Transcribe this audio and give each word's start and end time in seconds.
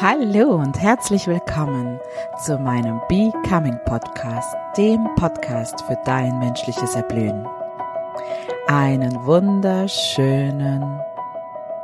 Hallo 0.00 0.56
und 0.56 0.80
herzlich 0.80 1.28
willkommen 1.28 2.00
zu 2.44 2.58
meinem 2.58 3.00
Becoming 3.08 3.78
Podcast, 3.84 4.56
dem 4.76 5.06
Podcast 5.14 5.82
für 5.82 5.96
dein 6.04 6.36
menschliches 6.40 6.96
Erblühen. 6.96 7.46
Einen 8.66 9.24
wunderschönen 9.24 11.00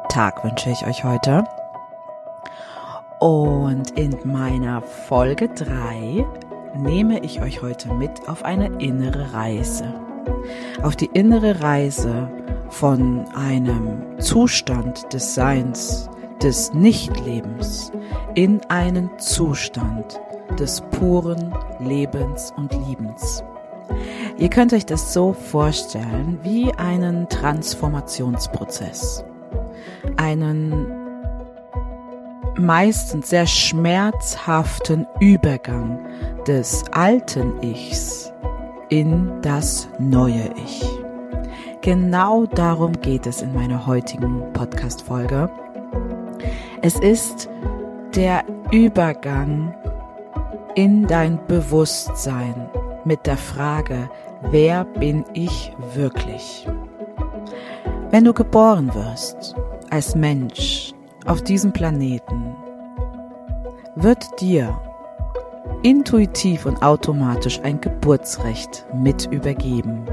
Tag 0.09 0.43
wünsche 0.43 0.71
ich 0.71 0.85
euch 0.85 1.05
heute. 1.05 1.45
Und 3.21 3.93
in 3.93 4.19
meiner 4.25 4.83
Folge 4.83 5.49
3 5.49 6.27
nehme 6.75 7.21
ich 7.21 7.41
euch 7.41 7.63
heute 7.63 7.95
mit 7.95 8.29
auf 8.29 8.45
eine 8.45 8.77
innere 8.81 9.33
Reise. 9.33 9.95
Auf 10.83 10.97
die 10.97 11.11
innere 11.13 11.63
Reise 11.63 12.29
von 12.71 13.25
einem 13.37 14.19
Zustand 14.19 15.13
des 15.13 15.37
Seins, 15.37 16.11
des 16.43 16.73
Nichtlebens 16.73 17.93
in 18.35 18.61
einen 18.69 19.11
Zustand 19.19 20.21
des 20.59 20.81
puren 20.91 21.55
Lebens 21.79 22.53
und 22.57 22.73
Liebens. 22.87 23.43
Ihr 24.39 24.49
könnt 24.49 24.73
euch 24.73 24.87
das 24.87 25.13
so 25.13 25.33
vorstellen 25.33 26.39
wie 26.43 26.73
einen 26.75 27.29
Transformationsprozess. 27.29 29.25
Einen 30.17 30.87
meistens 32.59 33.31
sehr 33.31 33.47
schmerzhaften 33.47 35.07
Übergang 35.19 35.99
des 36.47 36.85
alten 36.93 37.63
Ichs 37.63 38.33
in 38.89 39.41
das 39.43 39.89
neue 39.99 40.51
Ich. 40.57 40.85
Genau 41.81 42.47
darum 42.47 42.93
geht 43.01 43.27
es 43.27 43.41
in 43.41 43.55
meiner 43.55 43.87
heutigen 43.87 44.53
Podcast-Folge. 44.53 45.51
Es 46.83 46.99
ist 46.99 47.51
der 48.15 48.43
Übergang 48.71 49.75
in 50.75 51.07
dein 51.07 51.39
Bewusstsein 51.47 52.71
mit 53.05 53.27
der 53.27 53.37
Frage, 53.37 54.09
wer 54.51 54.85
bin 54.85 55.25
ich 55.35 55.77
wirklich? 55.95 56.67
Wenn 58.11 58.25
du 58.25 58.33
geboren 58.33 58.95
wirst 58.95 59.55
als 59.91 60.15
Mensch 60.15 60.95
auf 61.27 61.43
diesem 61.43 61.71
Planeten, 61.71 62.57
wird 63.97 64.41
dir 64.41 64.81
intuitiv 65.83 66.65
und 66.65 66.83
automatisch 66.83 67.61
ein 67.63 67.79
Geburtsrecht 67.83 68.87
mit 68.95 69.27
übergeben. 69.31 70.07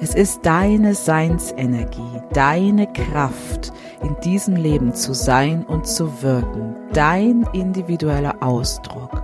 Es 0.00 0.16
ist 0.16 0.44
deine 0.44 0.96
Seinsenergie, 0.96 2.20
deine 2.32 2.92
Kraft, 2.92 3.72
in 4.02 4.16
diesem 4.20 4.56
Leben 4.56 4.94
zu 4.94 5.14
sein 5.14 5.64
und 5.64 5.86
zu 5.86 6.22
wirken, 6.22 6.76
dein 6.92 7.46
individueller 7.52 8.36
Ausdruck. 8.40 9.22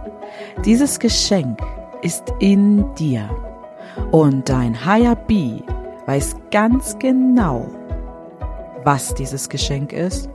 Dieses 0.65 0.99
Geschenk 0.99 1.61
ist 2.03 2.33
in 2.39 2.95
dir 2.95 3.29
und 4.11 4.49
dein 4.49 4.85
Higher 4.85 5.17
Be 5.17 5.63
weiß 6.07 6.37
ganz 6.51 6.99
genau, 6.99 7.67
was 8.85 9.15
dieses 9.15 9.49
Geschenk 9.49 9.93
ist, 9.93 10.31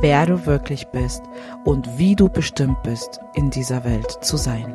wer 0.00 0.26
du 0.26 0.44
wirklich 0.46 0.88
bist 0.88 1.22
und 1.64 1.98
wie 1.98 2.14
du 2.14 2.28
bestimmt 2.28 2.82
bist, 2.82 3.20
in 3.34 3.50
dieser 3.50 3.84
Welt 3.84 4.18
zu 4.20 4.36
sein. 4.36 4.74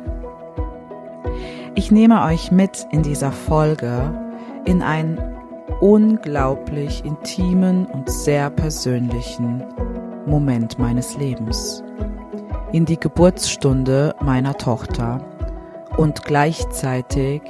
Ich 1.74 1.90
nehme 1.90 2.24
euch 2.24 2.50
mit 2.50 2.88
in 2.90 3.02
dieser 3.02 3.30
Folge 3.30 4.12
in 4.64 4.82
einen 4.82 5.18
unglaublich 5.80 7.04
intimen 7.04 7.86
und 7.86 8.10
sehr 8.10 8.50
persönlichen 8.50 9.64
Moment 10.26 10.78
meines 10.78 11.16
Lebens. 11.16 11.82
In 12.72 12.84
die 12.84 13.00
Geburtsstunde 13.00 14.14
meiner 14.20 14.56
Tochter 14.56 15.24
und 15.96 16.24
gleichzeitig 16.24 17.42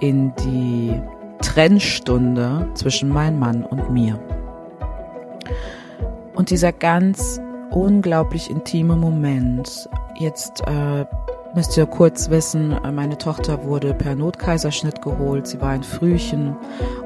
in 0.00 0.32
die 0.36 1.00
Trennstunde 1.40 2.68
zwischen 2.74 3.08
meinem 3.08 3.38
Mann 3.38 3.64
und 3.64 3.90
mir. 3.90 4.20
Und 6.34 6.50
dieser 6.50 6.72
ganz 6.72 7.40
unglaublich 7.70 8.50
intime 8.50 8.96
Moment, 8.96 9.88
jetzt 10.16 10.62
äh, 10.66 11.04
müsst 11.54 11.76
ihr 11.76 11.86
kurz 11.86 12.30
wissen, 12.30 12.76
meine 12.94 13.18
Tochter 13.18 13.64
wurde 13.64 13.94
per 13.94 14.14
Notkaiserschnitt 14.14 15.02
geholt, 15.02 15.46
sie 15.46 15.60
war 15.60 15.70
ein 15.70 15.82
Frühchen 15.82 16.56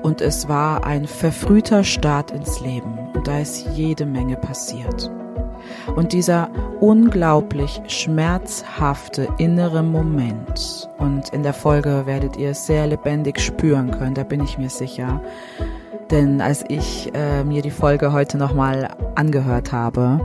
und 0.03 0.21
es 0.21 0.49
war 0.49 0.85
ein 0.85 1.07
verfrühter 1.07 1.85
Start 1.85 2.31
ins 2.31 2.61
Leben. 2.61 2.99
Und 3.15 3.27
da 3.27 3.41
ist 3.41 3.67
jede 3.75 4.07
Menge 4.07 4.37
passiert. 4.37 5.11
Und 5.95 6.13
dieser 6.13 6.51
unglaublich 6.81 7.81
schmerzhafte 7.87 9.29
innere 9.39 9.83
Moment, 9.83 10.89
und 10.99 11.29
in 11.31 11.43
der 11.43 11.55
Folge 11.55 12.03
werdet 12.07 12.37
ihr 12.37 12.51
es 12.51 12.67
sehr 12.67 12.87
lebendig 12.87 13.41
spüren 13.41 13.91
können, 13.91 14.15
da 14.15 14.25
bin 14.25 14.43
ich 14.43 14.59
mir 14.59 14.71
sicher, 14.71 15.21
denn 16.11 16.41
als 16.41 16.65
ich 16.69 17.11
äh, 17.15 17.45
mir 17.45 17.63
die 17.63 17.71
Folge 17.71 18.13
heute 18.13 18.39
nochmal 18.39 18.89
angehört 19.15 19.73
habe, 19.73 20.21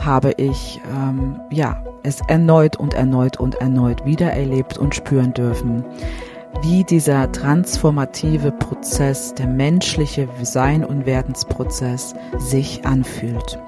habe 0.00 0.32
ich 0.32 0.80
ähm, 0.92 1.40
ja 1.50 1.82
es 2.02 2.20
erneut 2.28 2.76
und 2.76 2.94
erneut 2.94 3.38
und 3.38 3.56
erneut 3.56 4.04
wieder 4.04 4.32
erlebt 4.32 4.78
und 4.78 4.94
spüren 4.94 5.32
dürfen, 5.34 5.84
wie 6.62 6.84
dieser 6.84 7.30
transformative 7.32 8.52
Prozess, 8.52 9.34
der 9.34 9.46
menschliche 9.46 10.28
Sein- 10.42 10.84
und 10.84 11.06
Werdensprozess 11.06 12.14
sich 12.38 12.84
anfühlt. 12.84 13.58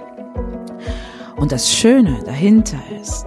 Und 1.37 1.53
das 1.53 1.73
Schöne 1.73 2.19
dahinter 2.25 2.79
ist, 3.01 3.27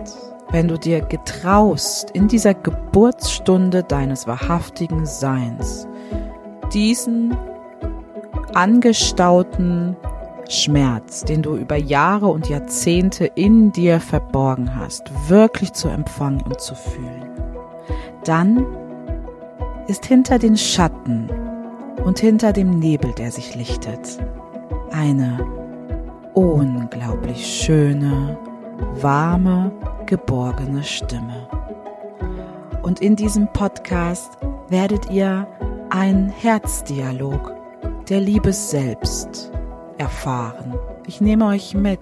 wenn 0.51 0.67
du 0.67 0.77
dir 0.77 1.01
getraust, 1.01 2.11
in 2.11 2.27
dieser 2.27 2.53
Geburtsstunde 2.53 3.83
deines 3.83 4.27
wahrhaftigen 4.27 5.05
Seins, 5.05 5.87
diesen 6.73 7.35
angestauten 8.53 9.97
Schmerz, 10.49 11.23
den 11.23 11.41
du 11.41 11.55
über 11.55 11.75
Jahre 11.75 12.27
und 12.27 12.49
Jahrzehnte 12.49 13.25
in 13.25 13.71
dir 13.71 13.99
verborgen 13.99 14.75
hast, 14.75 15.11
wirklich 15.29 15.73
zu 15.73 15.87
empfangen 15.87 16.41
und 16.41 16.59
zu 16.61 16.75
fühlen, 16.75 17.29
dann 18.23 18.65
ist 19.87 20.05
hinter 20.05 20.39
den 20.39 20.57
Schatten 20.57 21.29
und 22.03 22.19
hinter 22.19 22.53
dem 22.53 22.79
Nebel, 22.79 23.11
der 23.13 23.31
sich 23.31 23.55
lichtet, 23.55 24.19
eine 24.91 25.45
unglaublich 26.33 27.45
schöne, 27.45 28.37
warme, 28.93 29.71
geborgene 30.05 30.83
Stimme. 30.83 31.47
Und 32.83 33.01
in 33.01 33.15
diesem 33.15 33.47
Podcast 33.47 34.37
werdet 34.69 35.09
ihr 35.09 35.47
einen 35.89 36.29
Herzdialog 36.29 37.53
der 38.09 38.19
Liebe 38.19 38.53
selbst 38.53 39.51
erfahren. 39.97 40.77
Ich 41.07 41.21
nehme 41.21 41.45
euch 41.47 41.73
mit 41.73 41.99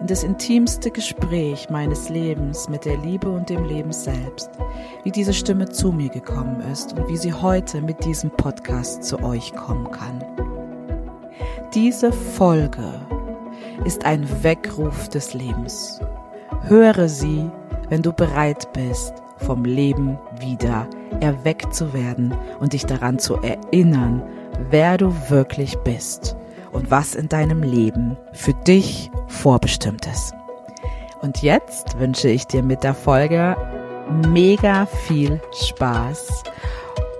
in 0.00 0.06
das 0.06 0.24
intimste 0.24 0.90
Gespräch 0.90 1.70
meines 1.70 2.08
Lebens 2.08 2.68
mit 2.68 2.84
der 2.84 2.96
Liebe 2.96 3.30
und 3.30 3.48
dem 3.48 3.64
Leben 3.64 3.92
selbst, 3.92 4.50
wie 5.04 5.12
diese 5.12 5.32
Stimme 5.32 5.68
zu 5.68 5.92
mir 5.92 6.08
gekommen 6.08 6.60
ist 6.72 6.92
und 6.92 7.08
wie 7.08 7.16
sie 7.16 7.32
heute 7.32 7.80
mit 7.80 8.04
diesem 8.04 8.30
Podcast 8.30 9.04
zu 9.04 9.22
euch 9.22 9.54
kommen 9.54 9.90
kann. 9.90 10.24
Diese 11.74 12.12
Folge 12.12 12.92
ist 13.84 14.04
ein 14.04 14.26
Weckruf 14.42 15.08
des 15.08 15.34
Lebens. 15.34 16.00
Höre 16.62 17.08
sie, 17.08 17.48
wenn 17.88 18.02
du 18.02 18.12
bereit 18.12 18.72
bist, 18.72 19.14
vom 19.36 19.64
Leben 19.64 20.18
wieder 20.40 20.88
erweckt 21.20 21.74
zu 21.74 21.92
werden 21.92 22.34
und 22.60 22.72
dich 22.72 22.86
daran 22.86 23.18
zu 23.18 23.36
erinnern, 23.36 24.22
wer 24.70 24.98
du 24.98 25.14
wirklich 25.28 25.76
bist 25.78 26.36
und 26.72 26.90
was 26.90 27.14
in 27.14 27.28
deinem 27.28 27.62
Leben 27.62 28.16
für 28.32 28.54
dich 28.54 29.10
vorbestimmt 29.28 30.06
ist. 30.06 30.34
Und 31.20 31.42
jetzt 31.42 31.98
wünsche 31.98 32.28
ich 32.28 32.46
dir 32.46 32.62
mit 32.62 32.82
der 32.82 32.94
Folge 32.94 33.56
mega 34.28 34.86
viel 34.86 35.40
Spaß 35.52 36.42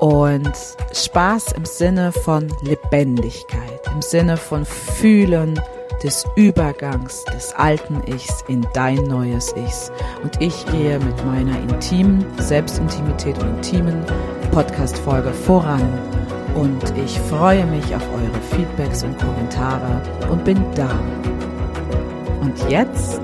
und 0.01 0.53
Spaß 0.93 1.53
im 1.53 1.65
Sinne 1.65 2.11
von 2.11 2.53
Lebendigkeit, 2.63 3.81
im 3.95 4.03
Sinne 4.03 4.37
von 4.37 4.65
Fühlen 4.65 5.61
des 6.03 6.27
Übergangs 6.35 7.25
des 7.27 7.55
alten 7.55 8.03
Ichs 8.13 8.45
in 8.49 8.67
dein 8.75 9.05
neues 9.05 9.55
Ichs. 9.57 9.93
Und 10.23 10.41
ich 10.41 10.67
gehe 10.67 10.99
mit 10.99 11.25
meiner 11.27 11.57
intimen 11.61 12.25
Selbstintimität 12.39 13.39
und 13.39 13.57
intimen 13.57 14.05
Podcast-Folge 14.51 15.33
voran 15.33 15.87
und 16.55 16.83
ich 16.97 17.19
freue 17.21 17.65
mich 17.67 17.95
auf 17.95 18.03
eure 18.13 18.41
Feedbacks 18.51 19.03
und 19.05 19.19
Kommentare 19.19 20.01
und 20.31 20.45
bin 20.45 20.59
da. 20.75 20.91
Und 22.41 22.55
jetzt 22.71 23.21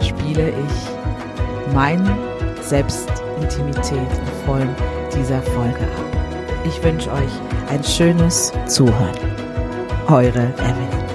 spiele 0.00 0.48
ich 0.50 1.74
meine 1.74 2.16
Selbstintimität 2.60 3.92
in 3.92 4.46
Form 4.46 4.68
dieser 5.14 5.42
Folge 5.42 5.82
ab. 5.82 6.16
Ich 6.64 6.82
wünsche 6.82 7.10
euch 7.12 7.32
ein 7.70 7.82
schönes 7.82 8.52
Zuhören. 8.66 9.14
Eure 10.08 10.52
Evelyn. 10.58 11.05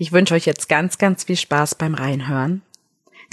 Ich 0.00 0.12
wünsche 0.12 0.32
euch 0.32 0.46
jetzt 0.46 0.70
ganz, 0.70 0.96
ganz 0.96 1.24
viel 1.24 1.36
Spaß 1.36 1.74
beim 1.74 1.92
Reinhören, 1.92 2.62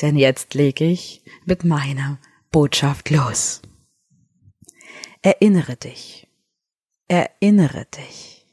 denn 0.02 0.18
jetzt 0.18 0.54
lege 0.54 0.84
ich 0.84 1.22
mit 1.46 1.64
meiner 1.64 2.20
Botschaft 2.52 3.10
los. 3.10 3.62
Erinnere 5.22 5.78
dich. 5.78 6.28
Erinnere 7.08 7.86
dich. 7.86 8.46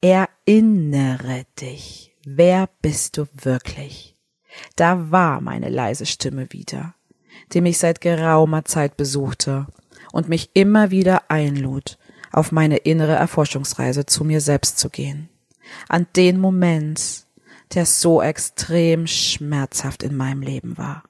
Erinnere 0.00 1.46
dich. 1.60 2.14
Wer 2.24 2.68
bist 2.80 3.16
du 3.16 3.26
wirklich? 3.34 4.14
Da 4.76 5.10
war 5.10 5.40
meine 5.40 5.68
leise 5.68 6.06
Stimme 6.06 6.52
wieder, 6.52 6.94
die 7.52 7.60
mich 7.60 7.78
seit 7.78 8.00
geraumer 8.00 8.64
Zeit 8.64 8.96
besuchte 8.96 9.66
und 10.12 10.28
mich 10.28 10.50
immer 10.54 10.92
wieder 10.92 11.28
einlud, 11.28 11.98
auf 12.30 12.52
meine 12.52 12.76
innere 12.76 13.16
Erforschungsreise 13.16 14.06
zu 14.06 14.22
mir 14.22 14.40
selbst 14.40 14.78
zu 14.78 14.90
gehen. 14.90 15.28
An 15.88 16.06
den 16.16 16.40
Moment, 16.40 17.26
der 17.74 17.86
so 17.86 18.22
extrem 18.22 19.06
schmerzhaft 19.06 20.02
in 20.02 20.16
meinem 20.16 20.42
Leben 20.42 20.78
war. 20.78 21.02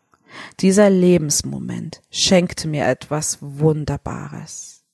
Dieser 0.61 0.91
Lebensmoment 0.91 2.03
schenkte 2.11 2.69
mir 2.69 2.87
etwas 2.87 3.39
Wunderbares. 3.41 4.85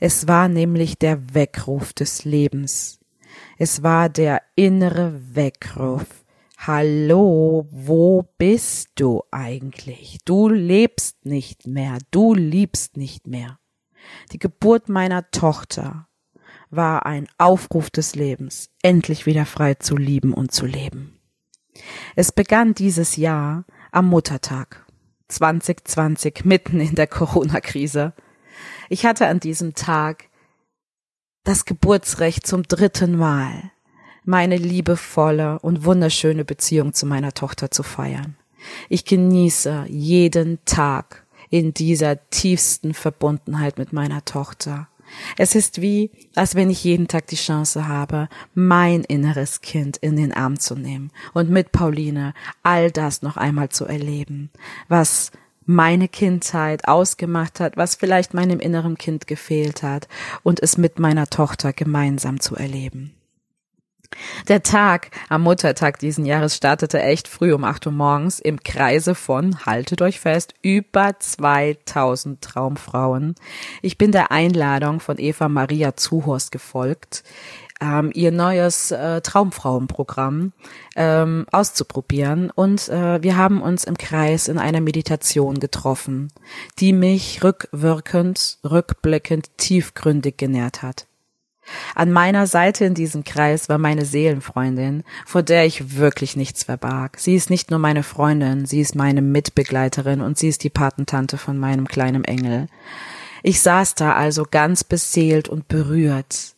Es 0.00 0.28
war 0.28 0.48
nämlich 0.48 0.98
der 0.98 1.34
Weckruf 1.34 1.92
des 1.92 2.24
Lebens. 2.24 2.98
Es 3.58 3.82
war 3.82 4.08
der 4.08 4.42
innere 4.54 5.20
Weckruf. 5.34 6.06
Hallo, 6.58 7.66
wo 7.70 8.24
bist 8.38 8.90
du 8.94 9.22
eigentlich? 9.30 10.18
Du 10.24 10.48
lebst 10.48 11.26
nicht 11.26 11.66
mehr, 11.66 11.98
du 12.10 12.34
liebst 12.34 12.96
nicht 12.96 13.26
mehr. 13.26 13.58
Die 14.32 14.38
Geburt 14.38 14.88
meiner 14.88 15.30
Tochter 15.30 16.05
war 16.70 17.06
ein 17.06 17.28
Aufruf 17.38 17.90
des 17.90 18.14
Lebens, 18.14 18.70
endlich 18.82 19.26
wieder 19.26 19.46
frei 19.46 19.74
zu 19.74 19.96
lieben 19.96 20.32
und 20.32 20.52
zu 20.52 20.66
leben. 20.66 21.18
Es 22.14 22.32
begann 22.32 22.74
dieses 22.74 23.16
Jahr 23.16 23.64
am 23.92 24.08
Muttertag 24.08 24.84
2020 25.28 26.44
mitten 26.44 26.80
in 26.80 26.94
der 26.94 27.06
Corona-Krise. 27.06 28.12
Ich 28.88 29.04
hatte 29.04 29.26
an 29.26 29.40
diesem 29.40 29.74
Tag 29.74 30.28
das 31.44 31.64
Geburtsrecht 31.64 32.46
zum 32.46 32.62
dritten 32.64 33.16
Mal, 33.16 33.70
meine 34.24 34.56
liebevolle 34.56 35.60
und 35.60 35.84
wunderschöne 35.84 36.44
Beziehung 36.44 36.92
zu 36.92 37.06
meiner 37.06 37.32
Tochter 37.32 37.70
zu 37.70 37.82
feiern. 37.82 38.36
Ich 38.88 39.04
genieße 39.04 39.86
jeden 39.88 40.58
Tag 40.64 41.24
in 41.50 41.72
dieser 41.72 42.28
tiefsten 42.30 42.94
Verbundenheit 42.94 43.78
mit 43.78 43.92
meiner 43.92 44.24
Tochter. 44.24 44.88
Es 45.36 45.54
ist 45.54 45.80
wie, 45.80 46.10
als 46.34 46.54
wenn 46.54 46.70
ich 46.70 46.84
jeden 46.84 47.08
Tag 47.08 47.26
die 47.26 47.36
Chance 47.36 47.88
habe, 47.88 48.28
mein 48.54 49.02
inneres 49.04 49.60
Kind 49.60 49.96
in 49.96 50.16
den 50.16 50.32
Arm 50.32 50.58
zu 50.58 50.74
nehmen 50.74 51.10
und 51.34 51.50
mit 51.50 51.72
Pauline 51.72 52.34
all 52.62 52.90
das 52.90 53.22
noch 53.22 53.36
einmal 53.36 53.68
zu 53.68 53.84
erleben, 53.84 54.50
was 54.88 55.32
meine 55.66 56.08
Kindheit 56.08 56.86
ausgemacht 56.86 57.58
hat, 57.58 57.76
was 57.76 57.96
vielleicht 57.96 58.34
meinem 58.34 58.60
inneren 58.60 58.96
Kind 58.96 59.26
gefehlt 59.26 59.82
hat 59.82 60.08
und 60.44 60.62
es 60.62 60.78
mit 60.78 60.98
meiner 61.00 61.26
Tochter 61.26 61.72
gemeinsam 61.72 62.40
zu 62.40 62.54
erleben. 62.54 63.15
Der 64.48 64.62
Tag 64.62 65.10
am 65.28 65.42
Muttertag 65.42 65.98
diesen 65.98 66.24
Jahres 66.24 66.56
startete 66.56 67.02
echt 67.02 67.28
früh 67.28 67.52
um 67.52 67.64
8 67.64 67.86
Uhr 67.86 67.92
morgens 67.92 68.38
im 68.38 68.62
Kreise 68.62 69.14
von, 69.14 69.64
haltet 69.66 70.02
euch 70.02 70.20
fest, 70.20 70.54
über 70.62 71.18
2000 71.18 72.40
Traumfrauen. 72.40 73.34
Ich 73.82 73.98
bin 73.98 74.12
der 74.12 74.30
Einladung 74.30 75.00
von 75.00 75.18
Eva 75.18 75.48
Maria 75.48 75.96
Zuhorst 75.96 76.52
gefolgt, 76.52 77.24
ähm, 77.80 78.10
ihr 78.14 78.32
neues 78.32 78.90
äh, 78.90 79.20
Traumfrauenprogramm 79.20 80.52
ähm, 80.94 81.46
auszuprobieren. 81.52 82.50
Und 82.50 82.88
äh, 82.88 83.22
wir 83.22 83.36
haben 83.36 83.60
uns 83.60 83.84
im 83.84 83.98
Kreis 83.98 84.48
in 84.48 84.58
einer 84.58 84.80
Meditation 84.80 85.60
getroffen, 85.60 86.32
die 86.78 86.92
mich 86.92 87.42
rückwirkend, 87.42 88.58
rückblickend, 88.64 89.56
tiefgründig 89.58 90.36
genährt 90.36 90.82
hat. 90.82 91.06
An 91.94 92.12
meiner 92.12 92.46
Seite 92.46 92.84
in 92.84 92.94
diesem 92.94 93.24
Kreis 93.24 93.68
war 93.68 93.78
meine 93.78 94.04
Seelenfreundin, 94.04 95.04
vor 95.24 95.42
der 95.42 95.66
ich 95.66 95.96
wirklich 95.96 96.36
nichts 96.36 96.64
verbarg. 96.64 97.18
Sie 97.18 97.34
ist 97.34 97.50
nicht 97.50 97.70
nur 97.70 97.78
meine 97.78 98.02
Freundin, 98.02 98.66
sie 98.66 98.80
ist 98.80 98.94
meine 98.94 99.22
Mitbegleiterin 99.22 100.20
und 100.20 100.38
sie 100.38 100.48
ist 100.48 100.64
die 100.64 100.70
Patentante 100.70 101.38
von 101.38 101.58
meinem 101.58 101.88
kleinen 101.88 102.24
Engel. 102.24 102.68
Ich 103.42 103.60
saß 103.60 103.94
da 103.94 104.14
also 104.14 104.44
ganz 104.50 104.84
beseelt 104.84 105.48
und 105.48 105.68
berührt. 105.68 106.54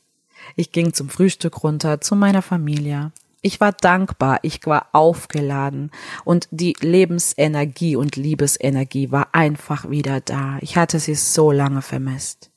Ich 0.56 0.72
ging 0.72 0.93
zum 0.93 1.08
Frühstück 1.08 1.62
runter 1.62 2.00
zu 2.00 2.16
meiner 2.16 2.43
Familie. 2.43 3.12
Ich 3.40 3.60
war 3.60 3.72
dankbar, 3.72 4.40
ich 4.43 4.66
war 4.66 4.88
aufgeladen 4.93 5.93
und 6.25 6.49
die 6.50 6.75
Lebensenergie 6.81 7.94
und 7.94 8.16
Liebesenergie 8.16 9.12
war 9.12 9.28
einfach 9.32 9.88
wieder 9.88 10.20
da. 10.20 10.58
Ich 10.60 10.76
hatte 10.76 10.99
sie 10.99 11.14
so 11.14 11.52
lange 11.52 11.82
vermisst. 11.82 12.47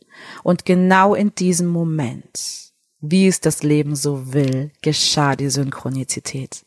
Und 0.44 0.66
genau 0.66 1.14
in 1.16 1.34
diesem 1.36 1.68
Moment, 1.68 2.72
wie 3.00 3.28
es 3.28 3.42
das 3.42 3.64
Leben 3.64 3.96
so 3.96 4.34
will, 4.34 4.72
geschah 4.82 5.36
die 5.36 5.50
Synchronizität. 5.50 6.66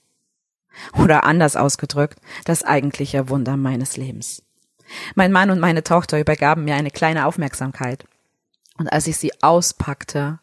Oder 0.99 1.25
anders 1.25 1.57
ausgedrückt, 1.57 2.19
das 2.45 2.65
eigentliche 2.65 3.29
Wunder 3.29 3.57
meines 3.57 3.97
Lebens. 3.97 4.43
Mein 5.15 5.33
Mann 5.33 5.51
und 5.51 5.61
meine 5.61 5.85
Tochter 5.85 6.19
übergaben 6.19 6.65
mir 6.65 6.75
eine 6.75 6.91
kleine 6.91 7.27
Aufmerksamkeit. 7.27 8.05
Und 8.77 8.89
als 8.89 9.07
ich 9.07 9.17
sie 9.17 9.33
auspackte 9.43 10.41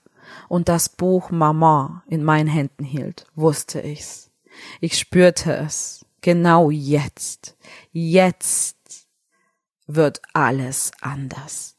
und 0.47 0.69
das 0.69 0.89
Buch 0.89 1.31
Mama 1.31 2.03
in 2.07 2.23
meinen 2.23 2.47
Händen 2.47 2.83
hielt, 2.83 3.25
wusste 3.35 3.81
ich's. 3.81 4.31
Ich 4.79 4.97
spürte 4.97 5.53
es. 5.53 6.05
Genau 6.21 6.69
jetzt. 6.69 7.57
Jetzt 7.91 9.07
wird 9.87 10.21
alles 10.33 10.91
anders. 11.01 11.70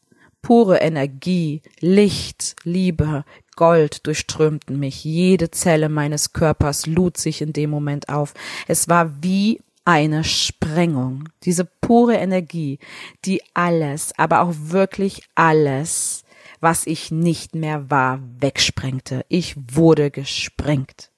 Pure 0.43 0.79
Energie, 0.79 1.62
Licht, 1.81 2.56
Liebe, 2.65 3.25
Gold 3.55 4.06
durchströmten 4.06 4.78
mich. 4.78 5.05
Jede 5.05 5.50
Zelle 5.50 5.88
meines 5.88 6.33
Körpers 6.33 6.87
lud 6.87 7.16
sich 7.16 7.40
in 7.43 7.52
dem 7.52 7.71
Moment 7.71 8.09
auf. 8.09 8.35
Es 8.66 8.88
war 8.88 9.23
wie 9.23 9.61
eine 9.85 10.25
Sprengung. 10.25 11.28
Diese 11.45 11.64
pure 11.64 12.16
Energie, 12.16 12.78
die 13.25 13.40
alles, 13.55 14.12
aber 14.16 14.40
auch 14.40 14.52
wirklich 14.57 15.23
alles, 15.35 16.25
was 16.61 16.87
ich 16.87 17.11
nicht 17.11 17.55
mehr 17.55 17.90
war, 17.90 18.21
wegsprengte. 18.40 19.25
Ich 19.28 19.57
wurde 19.57 20.11
gesprengt. 20.11 21.11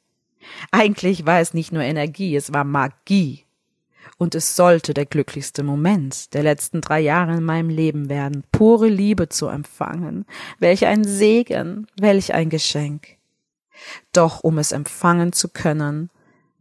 Eigentlich 0.70 1.25
war 1.25 1.40
es 1.40 1.54
nicht 1.54 1.72
nur 1.72 1.82
Energie, 1.82 2.37
es 2.37 2.52
war 2.52 2.64
Magie 2.64 3.43
und 4.16 4.34
es 4.34 4.56
sollte 4.56 4.94
der 4.94 5.06
glücklichste 5.06 5.62
Moment 5.62 6.34
der 6.34 6.42
letzten 6.42 6.80
drei 6.80 7.00
Jahre 7.00 7.37
in 7.37 7.44
meinem 7.44 7.68
Leben 7.68 8.08
werden, 8.08 8.44
pure 8.52 8.88
Liebe 8.88 9.28
zu 9.28 9.49
empfangen. 9.49 10.25
Welch 10.58 10.87
ein 10.87 11.04
Segen, 11.04 11.87
welch 11.99 12.34
ein 12.34 12.50
Geschenk. 12.50 13.16
Doch 14.12 14.42
um 14.44 14.58
es 14.58 14.73
empfangen 14.73 15.32
zu 15.32 15.49
können, 15.49 16.11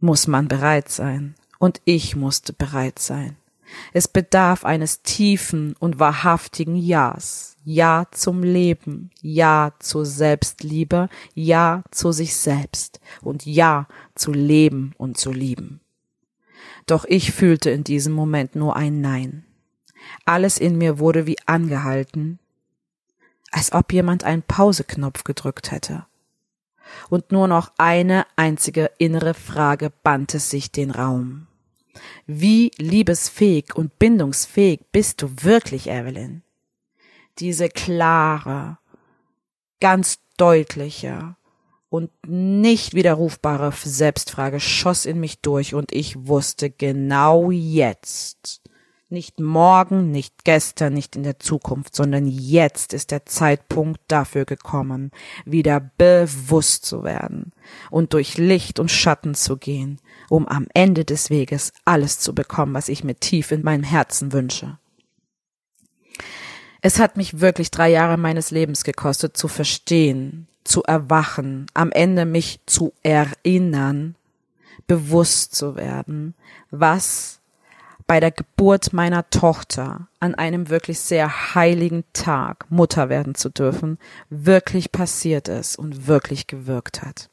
muss 0.00 0.26
man 0.26 0.48
bereit 0.48 0.88
sein. 0.88 1.34
Und 1.58 1.80
ich 1.84 2.16
musste 2.16 2.52
bereit 2.52 2.98
sein. 2.98 3.36
Es 3.92 4.08
bedarf 4.08 4.64
eines 4.64 5.02
tiefen 5.02 5.74
und 5.78 5.98
wahrhaftigen 5.98 6.76
Ja's. 6.76 7.56
Ja 7.64 8.06
zum 8.10 8.42
Leben, 8.42 9.10
Ja 9.22 9.72
zur 9.78 10.04
Selbstliebe, 10.04 11.08
Ja 11.34 11.82
zu 11.90 12.12
sich 12.12 12.36
selbst 12.36 13.00
und 13.22 13.46
Ja 13.46 13.88
zu 14.14 14.32
leben 14.32 14.92
und 14.98 15.16
zu 15.16 15.32
lieben. 15.32 15.80
Doch 16.86 17.04
ich 17.06 17.32
fühlte 17.32 17.70
in 17.70 17.84
diesem 17.84 18.12
Moment 18.12 18.54
nur 18.54 18.76
ein 18.76 19.00
Nein. 19.00 19.44
Alles 20.24 20.58
in 20.58 20.76
mir 20.76 20.98
wurde 20.98 21.26
wie 21.26 21.38
angehalten, 21.46 22.38
als 23.50 23.72
ob 23.72 23.92
jemand 23.92 24.24
einen 24.24 24.42
Pauseknopf 24.42 25.24
gedrückt 25.24 25.70
hätte. 25.70 26.06
Und 27.08 27.32
nur 27.32 27.48
noch 27.48 27.72
eine 27.78 28.26
einzige 28.36 28.90
innere 28.98 29.34
Frage 29.34 29.90
bannte 30.02 30.38
sich 30.38 30.70
den 30.70 30.90
Raum. 30.90 31.46
Wie 32.26 32.70
liebesfähig 32.76 33.74
und 33.74 33.98
bindungsfähig 33.98 34.80
bist 34.92 35.22
du 35.22 35.30
wirklich, 35.42 35.88
Evelyn? 35.88 36.42
Diese 37.38 37.68
klare, 37.68 38.78
ganz 39.80 40.18
deutliche, 40.36 41.36
und 41.94 42.10
nicht 42.26 42.94
widerrufbare 42.94 43.70
Selbstfrage 43.70 44.58
schoss 44.58 45.06
in 45.06 45.20
mich 45.20 45.42
durch 45.42 45.76
und 45.76 45.92
ich 45.92 46.26
wusste 46.26 46.68
genau 46.68 47.52
jetzt, 47.52 48.62
nicht 49.10 49.38
morgen, 49.38 50.10
nicht 50.10 50.44
gestern, 50.44 50.92
nicht 50.92 51.14
in 51.14 51.22
der 51.22 51.38
Zukunft, 51.38 51.94
sondern 51.94 52.26
jetzt 52.26 52.94
ist 52.94 53.12
der 53.12 53.26
Zeitpunkt 53.26 54.00
dafür 54.08 54.44
gekommen, 54.44 55.12
wieder 55.44 55.92
bewusst 55.96 56.84
zu 56.84 57.04
werden 57.04 57.52
und 57.92 58.12
durch 58.12 58.38
Licht 58.38 58.80
und 58.80 58.90
Schatten 58.90 59.36
zu 59.36 59.56
gehen, 59.56 60.00
um 60.28 60.48
am 60.48 60.66
Ende 60.74 61.04
des 61.04 61.30
Weges 61.30 61.72
alles 61.84 62.18
zu 62.18 62.34
bekommen, 62.34 62.74
was 62.74 62.88
ich 62.88 63.04
mir 63.04 63.14
tief 63.14 63.52
in 63.52 63.62
meinem 63.62 63.84
Herzen 63.84 64.32
wünsche. 64.32 64.80
Es 66.80 66.98
hat 66.98 67.16
mich 67.16 67.38
wirklich 67.38 67.70
drei 67.70 67.88
Jahre 67.88 68.16
meines 68.16 68.50
Lebens 68.50 68.82
gekostet 68.82 69.36
zu 69.36 69.46
verstehen, 69.46 70.48
zu 70.64 70.82
erwachen, 70.82 71.66
am 71.74 71.92
Ende 71.92 72.24
mich 72.24 72.60
zu 72.66 72.92
erinnern, 73.02 74.16
bewusst 74.86 75.54
zu 75.54 75.76
werden, 75.76 76.34
was 76.70 77.40
bei 78.06 78.20
der 78.20 78.30
Geburt 78.30 78.92
meiner 78.92 79.28
Tochter 79.30 80.08
an 80.20 80.34
einem 80.34 80.68
wirklich 80.68 81.00
sehr 81.00 81.54
heiligen 81.54 82.04
Tag 82.12 82.70
Mutter 82.70 83.08
werden 83.08 83.34
zu 83.34 83.48
dürfen, 83.48 83.98
wirklich 84.28 84.92
passiert 84.92 85.48
ist 85.48 85.76
und 85.76 86.06
wirklich 86.06 86.46
gewirkt 86.46 87.02
hat. 87.02 87.30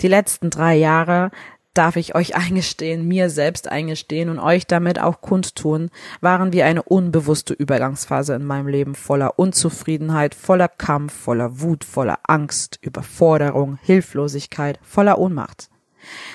Die 0.00 0.08
letzten 0.08 0.50
drei 0.50 0.76
Jahre 0.76 1.30
darf 1.76 1.96
ich 1.96 2.14
euch 2.14 2.34
eingestehen, 2.36 3.06
mir 3.06 3.30
selbst 3.30 3.68
eingestehen 3.68 4.28
und 4.28 4.38
euch 4.38 4.66
damit 4.66 5.00
auch 5.00 5.20
kundtun, 5.20 5.90
waren 6.20 6.52
wie 6.52 6.62
eine 6.62 6.82
unbewusste 6.82 7.54
Übergangsphase 7.54 8.34
in 8.34 8.44
meinem 8.44 8.68
Leben 8.68 8.94
voller 8.94 9.38
Unzufriedenheit, 9.38 10.34
voller 10.34 10.68
Kampf, 10.68 11.12
voller 11.12 11.60
Wut, 11.60 11.84
voller 11.84 12.18
Angst, 12.24 12.78
Überforderung, 12.82 13.78
Hilflosigkeit, 13.82 14.78
voller 14.82 15.18
Ohnmacht. 15.18 15.68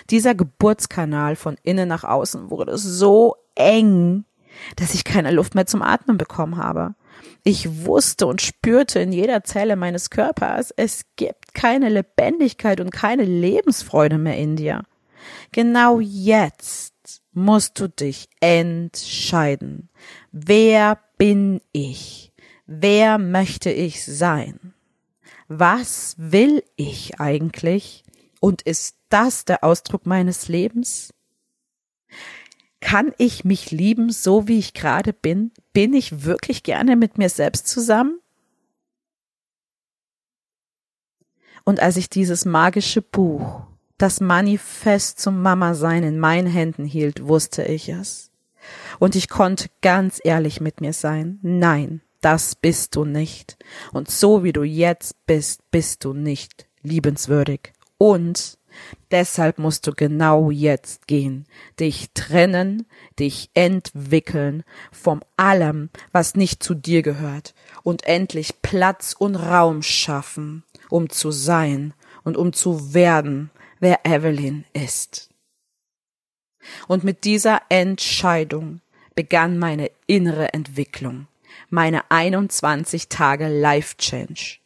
Dieser 0.09 0.35
Geburtskanal 0.35 1.35
von 1.35 1.57
innen 1.63 1.87
nach 1.87 2.03
außen 2.03 2.49
wurde 2.49 2.77
so 2.77 3.35
eng, 3.55 4.25
dass 4.75 4.93
ich 4.93 5.03
keine 5.03 5.31
Luft 5.31 5.55
mehr 5.55 5.65
zum 5.65 5.81
Atmen 5.81 6.17
bekommen 6.17 6.57
habe. 6.57 6.95
Ich 7.43 7.85
wusste 7.85 8.27
und 8.27 8.41
spürte 8.41 8.99
in 8.99 9.11
jeder 9.11 9.43
Zelle 9.43 9.75
meines 9.75 10.09
Körpers, 10.09 10.71
es 10.75 11.05
gibt 11.15 11.53
keine 11.53 11.89
Lebendigkeit 11.89 12.79
und 12.79 12.91
keine 12.91 13.23
Lebensfreude 13.23 14.17
mehr 14.17 14.37
in 14.37 14.55
dir. 14.55 14.83
Genau 15.51 15.99
jetzt 15.99 17.21
musst 17.33 17.79
du 17.79 17.87
dich 17.87 18.29
entscheiden. 18.39 19.89
Wer 20.31 20.99
bin 21.17 21.61
ich? 21.71 22.31
Wer 22.65 23.17
möchte 23.17 23.71
ich 23.71 24.05
sein? 24.05 24.73
Was 25.47 26.15
will 26.17 26.63
ich 26.75 27.19
eigentlich? 27.19 28.03
Und 28.39 28.61
ist 28.61 28.95
das 29.09 29.45
der 29.45 29.63
Ausdruck 29.63 30.05
meines 30.05 30.47
Lebens? 30.47 31.13
Kann 32.79 33.13
ich 33.17 33.45
mich 33.45 33.71
lieben, 33.71 34.09
so 34.09 34.47
wie 34.47 34.57
ich 34.57 34.73
gerade 34.73 35.13
bin? 35.13 35.51
Bin 35.73 35.93
ich 35.93 36.23
wirklich 36.23 36.63
gerne 36.63 36.95
mit 36.95 37.17
mir 37.17 37.29
selbst 37.29 37.67
zusammen? 37.67 38.19
Und 41.63 41.79
als 41.79 41.97
ich 41.97 42.09
dieses 42.09 42.45
magische 42.45 43.01
Buch, 43.01 43.61
das 44.01 44.19
Manifest 44.19 45.19
zum 45.19 45.41
Mama-Sein 45.41 46.03
in 46.03 46.17
meinen 46.17 46.47
Händen 46.47 46.85
hielt, 46.85 47.27
wusste 47.27 47.63
ich 47.63 47.89
es. 47.89 48.31
Und 48.99 49.15
ich 49.15 49.29
konnte 49.29 49.69
ganz 49.81 50.19
ehrlich 50.23 50.59
mit 50.59 50.81
mir 50.81 50.93
sein. 50.93 51.37
Nein, 51.43 52.01
das 52.19 52.55
bist 52.55 52.95
du 52.95 53.05
nicht. 53.05 53.57
Und 53.91 54.09
so 54.09 54.43
wie 54.43 54.53
du 54.53 54.63
jetzt 54.63 55.25
bist, 55.27 55.61
bist 55.69 56.03
du 56.03 56.13
nicht 56.13 56.67
liebenswürdig. 56.81 57.73
Und 57.97 58.57
Deshalb 59.11 59.59
musst 59.59 59.85
du 59.85 59.91
genau 59.91 60.49
jetzt 60.49 61.05
gehen, 61.05 61.45
dich 61.77 62.11
trennen, 62.13 62.85
dich 63.19 63.49
entwickeln 63.53 64.63
vom 64.93 65.19
allem, 65.35 65.89
was 66.13 66.35
nicht 66.35 66.63
zu 66.63 66.73
dir 66.73 67.01
gehört 67.01 67.53
und 67.83 68.05
endlich 68.05 68.61
Platz 68.61 69.13
und 69.19 69.35
Raum 69.35 69.81
schaffen, 69.81 70.63
um 70.89 71.09
zu 71.09 71.31
sein 71.31 71.93
und 72.23 72.37
um 72.37 72.53
zu 72.53 72.93
werden, 72.93 73.51
wer 73.81 74.05
Evelyn 74.05 74.63
ist. 74.71 75.29
Und 76.87 77.03
mit 77.03 77.25
dieser 77.25 77.61
Entscheidung 77.67 78.79
begann 79.15 79.59
meine 79.59 79.91
innere 80.07 80.53
Entwicklung, 80.53 81.27
meine 81.69 82.09
21 82.09 83.09
Tage 83.09 83.49
Life 83.49 83.97
Change. 83.97 84.59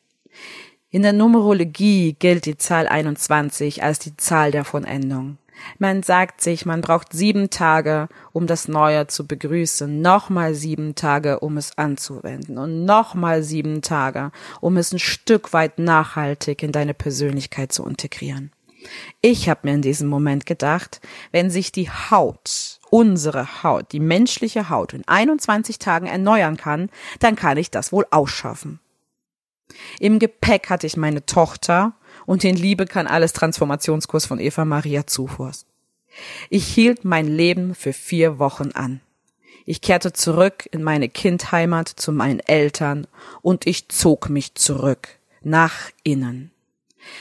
In 0.92 1.02
der 1.02 1.14
Numerologie 1.14 2.16
gilt 2.20 2.46
die 2.46 2.58
Zahl 2.58 2.88
21 2.88 3.84
als 3.84 4.00
die 4.00 4.16
Zahl 4.18 4.52
der 4.52 4.64
Vonendung. 4.64 5.38
Man 5.80 6.04
sagt 6.04 6.42
sich, 6.42 6.66
man 6.66 6.82
braucht 6.82 7.14
sieben 7.14 7.50
Tage, 7.50 8.10
um 8.34 8.46
das 8.46 8.68
Neue 8.68 9.08
zu 9.08 9.26
begrüßen, 9.26 10.02
nochmal 10.02 10.54
sieben 10.54 10.96
Tage, 10.96 11.40
um 11.40 11.58
es 11.58 11.78
anzuwenden 11.78 12.58
und 12.58 12.86
nochmal 12.86 13.42
sieben 13.42 13.82
Tage, 13.82 14.32
um 14.62 14.78
es 14.78 14.92
ein 14.92 15.00
Stück 15.00 15.54
weit 15.54 15.80
nachhaltig 15.80 16.62
in 16.62 16.74
deine 16.74 16.94
Persönlichkeit 16.94 17.72
zu 17.72 17.86
integrieren. 17.86 18.52
Ich 19.22 19.50
habe 19.50 19.62
mir 19.64 19.74
in 19.74 19.82
diesem 19.82 20.08
Moment 20.08 20.46
gedacht, 20.46 21.02
wenn 21.32 21.50
sich 21.50 21.72
die 21.72 21.90
Haut, 21.90 22.80
unsere 22.90 23.64
Haut, 23.64 23.92
die 23.92 24.00
menschliche 24.00 24.70
Haut 24.70 24.94
in 24.94 25.08
21 25.08 25.80
Tagen 25.80 26.08
erneuern 26.08 26.58
kann, 26.58 26.90
dann 27.20 27.36
kann 27.36 27.58
ich 27.58 27.72
das 27.72 27.92
wohl 27.92 28.06
ausschaffen. 28.12 28.80
Im 30.00 30.20
Gepäck 30.20 30.70
hatte 30.70 30.88
ich 30.88 30.98
meine 30.98 31.26
Tochter 31.26 31.94
und 32.26 32.44
den 32.44 32.56
Liebe 32.56 32.86
kann 32.86 33.08
alles 33.08 33.34
Transformationskurs 33.34 34.26
von 34.26 34.40
Eva 34.40 34.66
Maria 34.66 35.08
Zufors. 35.08 35.66
Ich 36.50 36.68
hielt 36.68 37.04
mein 37.04 37.28
Leben 37.28 37.76
für 37.76 37.94
vier 37.94 38.40
Wochen 38.40 38.72
an. 38.72 39.02
Ich 39.66 39.82
kehrte 39.82 40.14
zurück 40.14 40.68
in 40.72 40.84
meine 40.84 41.10
Kindheimat 41.10 41.90
zu 41.90 42.12
meinen 42.12 42.40
Eltern 42.40 43.08
und 43.42 43.66
ich 43.66 43.90
zog 43.90 44.30
mich 44.30 44.54
zurück 44.56 45.10
nach 45.42 45.90
innen. 46.04 46.52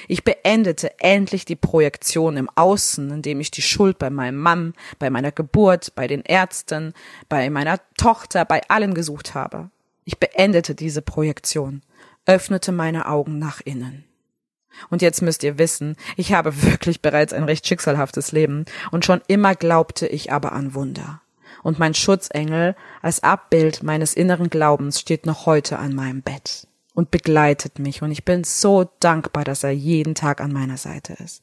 Ich 0.08 0.24
beendete 0.24 0.98
endlich 0.98 1.44
die 1.44 1.56
Projektion 1.56 2.36
im 2.36 2.50
Außen, 2.54 3.10
indem 3.10 3.40
ich 3.40 3.50
die 3.50 3.62
Schuld 3.62 3.98
bei 3.98 4.10
meinem 4.10 4.38
Mann, 4.38 4.74
bei 4.98 5.10
meiner 5.10 5.32
Geburt, 5.32 5.94
bei 5.94 6.06
den 6.06 6.22
Ärzten, 6.22 6.94
bei 7.28 7.50
meiner 7.50 7.80
Tochter, 7.96 8.44
bei 8.44 8.62
allen 8.68 8.94
gesucht 8.94 9.34
habe. 9.34 9.70
Ich 10.04 10.18
beendete 10.18 10.74
diese 10.74 11.02
Projektion 11.02 11.82
öffnete 12.26 12.72
meine 12.72 13.06
Augen 13.06 13.38
nach 13.38 13.60
innen. 13.60 14.04
Und 14.90 15.02
jetzt 15.02 15.22
müsst 15.22 15.42
ihr 15.44 15.58
wissen, 15.58 15.96
ich 16.16 16.32
habe 16.32 16.62
wirklich 16.62 17.00
bereits 17.00 17.32
ein 17.32 17.44
recht 17.44 17.66
schicksalhaftes 17.66 18.32
Leben 18.32 18.64
und 18.90 19.04
schon 19.04 19.22
immer 19.28 19.54
glaubte 19.54 20.06
ich 20.06 20.32
aber 20.32 20.52
an 20.52 20.74
Wunder. 20.74 21.20
Und 21.62 21.78
mein 21.78 21.94
Schutzengel 21.94 22.74
als 23.00 23.22
Abbild 23.22 23.82
meines 23.82 24.14
inneren 24.14 24.50
Glaubens 24.50 25.00
steht 25.00 25.26
noch 25.26 25.46
heute 25.46 25.78
an 25.78 25.94
meinem 25.94 26.22
Bett 26.22 26.66
und 26.94 27.10
begleitet 27.10 27.78
mich 27.78 28.02
und 28.02 28.10
ich 28.10 28.24
bin 28.24 28.44
so 28.44 28.90
dankbar, 29.00 29.44
dass 29.44 29.64
er 29.64 29.72
jeden 29.72 30.14
Tag 30.14 30.40
an 30.40 30.52
meiner 30.52 30.76
Seite 30.76 31.14
ist. 31.14 31.42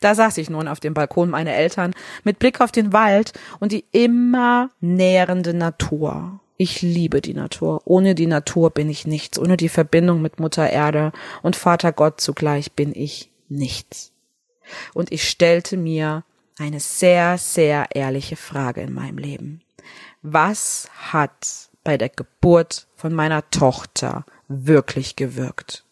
Da 0.00 0.14
saß 0.14 0.38
ich 0.38 0.48
nun 0.48 0.68
auf 0.68 0.80
dem 0.80 0.94
Balkon 0.94 1.30
meiner 1.30 1.52
Eltern 1.52 1.94
mit 2.24 2.38
Blick 2.38 2.60
auf 2.60 2.72
den 2.72 2.92
Wald 2.92 3.32
und 3.60 3.72
die 3.72 3.84
immer 3.92 4.70
nährende 4.80 5.54
Natur 5.54 6.40
ich 6.62 6.80
liebe 6.80 7.20
die 7.20 7.34
Natur. 7.34 7.82
Ohne 7.86 8.14
die 8.14 8.28
Natur 8.28 8.70
bin 8.70 8.88
ich 8.88 9.04
nichts. 9.04 9.38
Ohne 9.38 9.56
die 9.56 9.68
Verbindung 9.68 10.22
mit 10.22 10.38
Mutter 10.38 10.70
Erde 10.70 11.12
und 11.42 11.56
Vater 11.56 11.90
Gott 11.92 12.20
zugleich 12.20 12.72
bin 12.72 12.94
ich 12.94 13.30
nichts. 13.48 14.12
Und 14.94 15.10
ich 15.10 15.28
stellte 15.28 15.76
mir 15.76 16.22
eine 16.58 16.78
sehr, 16.78 17.36
sehr 17.36 17.88
ehrliche 17.94 18.36
Frage 18.36 18.80
in 18.80 18.92
meinem 18.92 19.18
Leben. 19.18 19.62
Was 20.22 20.88
hat 20.94 21.68
bei 21.82 21.98
der 21.98 22.10
Geburt 22.10 22.86
von 22.94 23.12
meiner 23.12 23.50
Tochter 23.50 24.24
wirklich 24.66 25.16
gewirkt? 25.16 25.84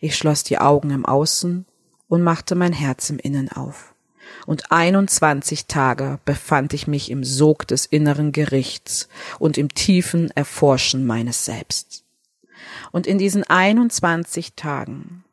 Ich 0.00 0.16
schloss 0.16 0.44
die 0.44 0.58
Augen 0.58 0.90
im 0.90 1.06
Außen 1.06 1.66
und 2.08 2.22
machte 2.22 2.54
mein 2.54 2.72
Herz 2.72 3.10
im 3.10 3.18
Innen 3.18 3.50
auf 3.50 3.94
und 4.46 4.72
21 4.72 5.66
Tage 5.66 6.18
befand 6.24 6.72
ich 6.72 6.86
mich 6.86 7.10
im 7.10 7.24
Sog 7.24 7.66
des 7.66 7.86
inneren 7.86 8.32
Gerichts 8.32 9.08
und 9.38 9.58
im 9.58 9.68
tiefen 9.74 10.30
Erforschen 10.30 11.06
meines 11.06 11.44
Selbst. 11.44 12.04
Und 12.92 13.06
in 13.06 13.18
diesen 13.18 13.44
21 13.44 14.54
Tagen 14.54 15.24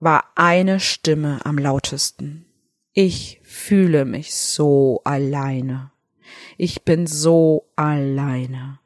war 0.00 0.24
eine 0.34 0.80
Stimme 0.80 1.40
am 1.44 1.58
lautesten. 1.58 2.46
Ich 2.92 3.40
fühle 3.42 4.04
mich 4.04 4.34
so 4.34 5.00
alleine. 5.04 5.90
Ich 6.56 6.82
bin 6.82 7.06
so 7.06 7.66
alleine 7.76 8.78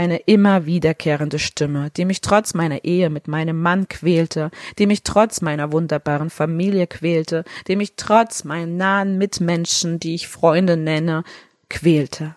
eine 0.00 0.16
immer 0.16 0.64
wiederkehrende 0.64 1.38
Stimme, 1.38 1.90
die 1.90 2.06
mich 2.06 2.22
trotz 2.22 2.54
meiner 2.54 2.84
Ehe 2.84 3.10
mit 3.10 3.28
meinem 3.28 3.60
Mann 3.60 3.86
quälte, 3.86 4.50
die 4.78 4.86
mich 4.86 5.02
trotz 5.02 5.42
meiner 5.42 5.72
wunderbaren 5.72 6.30
Familie 6.30 6.86
quälte, 6.86 7.44
die 7.68 7.76
mich 7.76 7.96
trotz 7.96 8.44
meinen 8.44 8.78
nahen 8.78 9.18
Mitmenschen, 9.18 10.00
die 10.00 10.14
ich 10.14 10.26
Freunde 10.26 10.78
nenne, 10.78 11.22
quälte. 11.68 12.34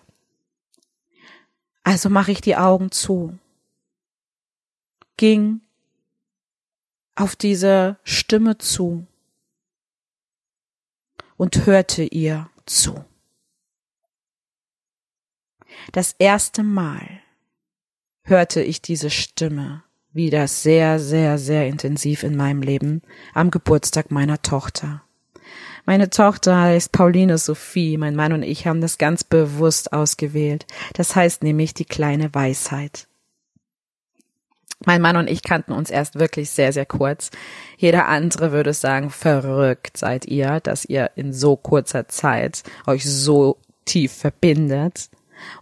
Also 1.84 2.10
mache 2.10 2.32
ich 2.32 2.42
die 2.42 2.54
Augen 2.54 2.90
zu, 2.90 3.38
ging 5.16 5.62
auf 7.14 7.34
diese 7.34 7.96
Stimme 8.04 8.58
zu 8.58 9.06
und 11.38 11.64
hörte 11.64 12.02
ihr 12.02 12.50
zu. 12.66 13.02
Das 15.92 16.14
erste 16.18 16.62
Mal 16.62 17.23
hörte 18.24 18.62
ich 18.62 18.82
diese 18.82 19.10
Stimme 19.10 19.82
wieder 20.12 20.48
sehr, 20.48 20.98
sehr, 20.98 21.38
sehr 21.38 21.66
intensiv 21.66 22.22
in 22.22 22.36
meinem 22.36 22.62
Leben 22.62 23.02
am 23.34 23.50
Geburtstag 23.50 24.10
meiner 24.10 24.40
Tochter. 24.40 25.02
Meine 25.86 26.08
Tochter 26.08 26.58
heißt 26.58 26.92
Pauline 26.92 27.36
Sophie. 27.36 27.98
Mein 27.98 28.16
Mann 28.16 28.32
und 28.32 28.42
ich 28.42 28.66
haben 28.66 28.80
das 28.80 28.96
ganz 28.96 29.22
bewusst 29.22 29.92
ausgewählt. 29.92 30.66
Das 30.94 31.14
heißt 31.14 31.42
nämlich 31.42 31.74
die 31.74 31.84
kleine 31.84 32.32
Weisheit. 32.32 33.06
Mein 34.86 35.02
Mann 35.02 35.16
und 35.16 35.28
ich 35.28 35.42
kannten 35.42 35.72
uns 35.72 35.90
erst 35.90 36.18
wirklich 36.18 36.50
sehr, 36.50 36.72
sehr 36.72 36.86
kurz. 36.86 37.30
Jeder 37.76 38.06
andere 38.06 38.52
würde 38.52 38.72
sagen, 38.72 39.10
verrückt 39.10 39.96
seid 39.96 40.26
ihr, 40.26 40.60
dass 40.60 40.84
ihr 40.84 41.10
in 41.16 41.32
so 41.32 41.56
kurzer 41.56 42.08
Zeit 42.08 42.62
euch 42.86 43.04
so 43.04 43.58
tief 43.84 44.12
verbindet. 44.12 45.10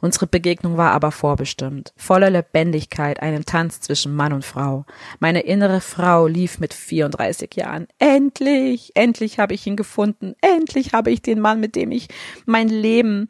Unsere 0.00 0.26
Begegnung 0.26 0.76
war 0.76 0.92
aber 0.92 1.12
vorbestimmt, 1.12 1.92
voller 1.96 2.30
Lebendigkeit, 2.30 3.20
einem 3.20 3.44
Tanz 3.44 3.80
zwischen 3.80 4.14
Mann 4.14 4.32
und 4.32 4.44
Frau. 4.44 4.84
Meine 5.20 5.40
innere 5.40 5.80
Frau 5.80 6.26
lief 6.26 6.58
mit 6.58 6.74
34 6.74 7.54
Jahren. 7.54 7.86
Endlich, 7.98 8.92
endlich 8.94 9.38
habe 9.38 9.54
ich 9.54 9.66
ihn 9.66 9.76
gefunden. 9.76 10.34
Endlich 10.40 10.92
habe 10.92 11.10
ich 11.10 11.22
den 11.22 11.40
Mann, 11.40 11.60
mit 11.60 11.76
dem 11.76 11.90
ich 11.92 12.08
mein 12.46 12.68
Leben 12.68 13.28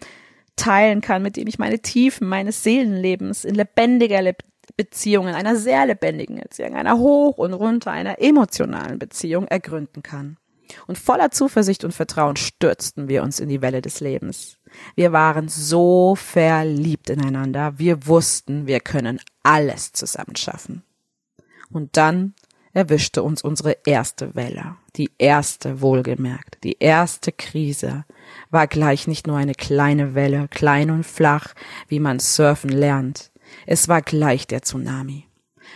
teilen 0.56 1.00
kann, 1.00 1.22
mit 1.22 1.36
dem 1.36 1.46
ich 1.48 1.58
meine 1.58 1.80
Tiefen 1.80 2.28
meines 2.28 2.62
Seelenlebens 2.62 3.44
in 3.44 3.54
lebendiger 3.54 4.22
Le 4.22 4.34
Beziehung, 4.76 5.28
in 5.28 5.34
einer 5.34 5.56
sehr 5.56 5.84
lebendigen 5.86 6.36
Beziehung, 6.36 6.76
einer 6.76 6.96
hoch 6.98 7.36
und 7.36 7.52
runter, 7.52 7.90
einer 7.90 8.22
emotionalen 8.22 8.98
Beziehung 8.98 9.46
ergründen 9.48 10.02
kann. 10.02 10.38
Und 10.86 10.98
voller 10.98 11.30
Zuversicht 11.30 11.84
und 11.84 11.92
Vertrauen 11.92 12.36
stürzten 12.36 13.08
wir 13.08 13.22
uns 13.22 13.40
in 13.40 13.48
die 13.48 13.62
Welle 13.62 13.82
des 13.82 14.00
Lebens. 14.00 14.58
Wir 14.94 15.12
waren 15.12 15.48
so 15.48 16.14
verliebt 16.14 17.10
ineinander, 17.10 17.78
wir 17.78 18.06
wussten, 18.06 18.66
wir 18.66 18.80
können 18.80 19.20
alles 19.42 19.92
zusammen 19.92 20.36
schaffen. 20.36 20.82
Und 21.70 21.96
dann 21.96 22.34
erwischte 22.72 23.22
uns 23.22 23.42
unsere 23.42 23.76
erste 23.84 24.34
Welle, 24.34 24.76
die 24.96 25.10
erste 25.18 25.80
wohlgemerkt, 25.80 26.64
die 26.64 26.78
erste 26.78 27.32
Krise, 27.32 28.04
war 28.50 28.66
gleich 28.66 29.06
nicht 29.06 29.26
nur 29.26 29.36
eine 29.36 29.54
kleine 29.54 30.14
Welle, 30.14 30.48
klein 30.48 30.90
und 30.90 31.04
flach, 31.04 31.54
wie 31.88 32.00
man 32.00 32.18
surfen 32.18 32.70
lernt, 32.70 33.30
es 33.66 33.88
war 33.88 34.02
gleich 34.02 34.46
der 34.46 34.62
Tsunami. 34.62 35.26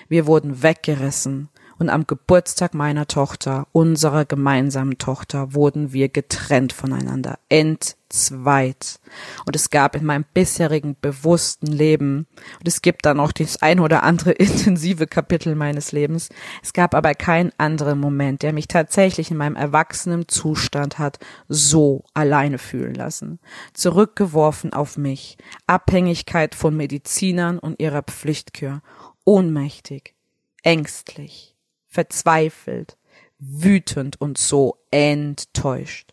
Wir 0.09 0.27
wurden 0.27 0.63
weggerissen, 0.63 1.49
und 1.79 1.91
am 1.91 2.07
Geburtstag 2.07 2.75
meiner 2.75 3.07
Tochter, 3.07 3.67
unserer 3.73 4.25
gemeinsamen 4.25 4.99
Tochter, 4.99 5.55
wurden 5.55 5.93
wir 5.93 6.09
getrennt 6.09 6.73
voneinander, 6.73 7.39
entzweit. 7.49 8.99
Und 9.45 9.55
es 9.55 9.69
gab 9.69 9.95
in 9.95 10.05
meinem 10.05 10.25
bisherigen 10.33 10.97
bewussten 11.01 11.67
Leben, 11.67 12.27
und 12.59 12.69
es 12.69 12.81
gibt 12.81 13.05
dann 13.05 13.21
auch 13.21 13.33
das 13.33 13.61
ein 13.61 13.81
oder 13.81 14.03
andere 14.03 14.33
intensive 14.33 15.07
Kapitel 15.07 15.55
meines 15.55 15.93
Lebens, 15.93 16.31
es 16.63 16.73
gab 16.73 16.95
aber 16.95 17.15
keinen 17.15 17.53
anderen 17.59 17.99
Moment, 17.99 18.43
der 18.43 18.53
mich 18.53 18.69
tatsächlich 18.69 19.31
in 19.31 19.37
meinem 19.37 19.57
erwachsenen 19.57 20.29
Zustand 20.29 20.99
hat 20.99 21.19
so 21.49 22.05
alleine 22.15 22.59
fühlen 22.59 22.95
lassen. 22.95 23.39
Zurückgeworfen 23.75 24.73
auf 24.73 24.97
mich, 24.97 25.37
Abhängigkeit 25.67 26.55
von 26.55 26.75
Medizinern 26.77 27.59
und 27.59 27.81
ihrer 27.81 28.03
Pflichtkür, 28.03 28.81
ohnmächtig, 29.25 30.15
ängstlich 30.63 31.56
verzweifelt, 31.97 32.99
wütend 33.39 34.21
und 34.21 34.37
so 34.37 34.77
enttäuscht. 34.91 36.13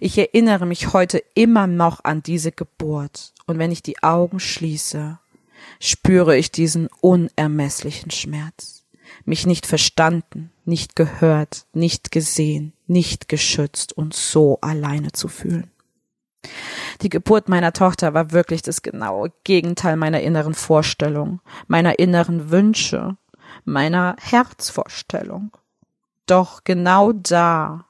Ich 0.00 0.18
erinnere 0.18 0.66
mich 0.66 0.92
heute 0.92 1.22
immer 1.36 1.68
noch 1.68 2.02
an 2.02 2.24
diese 2.24 2.50
Geburt, 2.50 3.32
und 3.46 3.58
wenn 3.58 3.70
ich 3.70 3.80
die 3.80 4.02
Augen 4.02 4.40
schließe, 4.40 5.20
spüre 5.78 6.36
ich 6.36 6.50
diesen 6.50 6.88
unermesslichen 7.00 8.10
Schmerz. 8.10 8.86
Mich 9.24 9.46
nicht 9.46 9.66
verstanden, 9.66 10.50
nicht 10.64 10.96
gehört, 10.96 11.66
nicht 11.72 12.10
gesehen, 12.10 12.72
nicht 12.88 13.28
geschützt 13.28 13.92
und 13.92 14.14
so 14.14 14.58
alleine 14.62 15.12
zu 15.12 15.28
fühlen. 15.28 15.70
Die 17.02 17.08
Geburt 17.08 17.48
meiner 17.48 17.72
Tochter 17.72 18.14
war 18.14 18.32
wirklich 18.32 18.62
das 18.62 18.82
genaue 18.82 19.32
Gegenteil 19.44 19.96
meiner 19.96 20.22
inneren 20.22 20.54
Vorstellung, 20.54 21.40
meiner 21.68 22.00
inneren 22.00 22.50
Wünsche, 22.50 23.16
meiner 23.64 24.16
Herzvorstellung. 24.20 25.56
Doch 26.26 26.64
genau 26.64 27.12
da, 27.12 27.86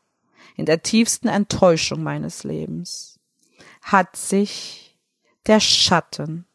in 0.57 0.67
der 0.67 0.83
tiefsten 0.83 1.29
Enttäuschung 1.29 2.03
meines 2.03 2.45
Lebens, 2.45 3.19
hat 3.83 4.17
sich 4.17 4.99
der 5.47 5.61
Schatten 5.61 6.47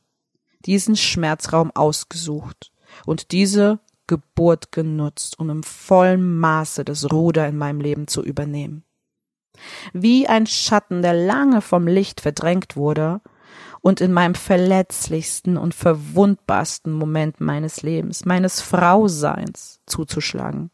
diesen 0.65 0.95
Schmerzraum 0.95 1.71
ausgesucht 1.71 2.71
und 3.05 3.31
diese 3.31 3.79
Geburt 4.07 4.71
genutzt, 4.71 5.39
um 5.39 5.49
im 5.49 5.63
vollen 5.63 6.39
Maße 6.39 6.83
das 6.83 7.11
Ruder 7.11 7.47
in 7.47 7.57
meinem 7.57 7.79
Leben 7.79 8.07
zu 8.07 8.23
übernehmen. 8.23 8.83
Wie 9.93 10.27
ein 10.27 10.47
Schatten, 10.47 11.01
der 11.01 11.13
lange 11.13 11.61
vom 11.61 11.87
Licht 11.87 12.21
verdrängt 12.21 12.75
wurde, 12.75 13.21
und 13.81 14.01
in 14.01 14.11
meinem 14.11 14.35
verletzlichsten 14.35 15.57
und 15.57 15.73
verwundbarsten 15.73 16.93
Moment 16.93 17.39
meines 17.39 17.81
Lebens, 17.81 18.25
meines 18.25 18.61
Frauseins 18.61 19.79
zuzuschlagen. 19.85 20.71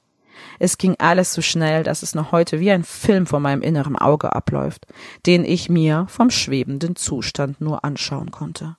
Es 0.60 0.78
ging 0.78 0.96
alles 1.00 1.34
so 1.34 1.42
schnell, 1.42 1.84
dass 1.84 2.04
es 2.04 2.16
noch 2.16 2.32
heute 2.32 2.60
wie 2.60 2.72
ein 2.72 2.84
Film 2.84 3.26
vor 3.26 3.40
meinem 3.40 3.62
inneren 3.62 3.96
Auge 3.96 4.34
abläuft, 4.34 4.86
den 5.26 5.46
ich 5.46 5.70
mir 5.70 6.06
vom 6.10 6.30
schwebenden 6.30 6.96
Zustand 6.96 7.62
nur 7.62 7.86
anschauen 7.86 8.32
konnte. 8.32 8.78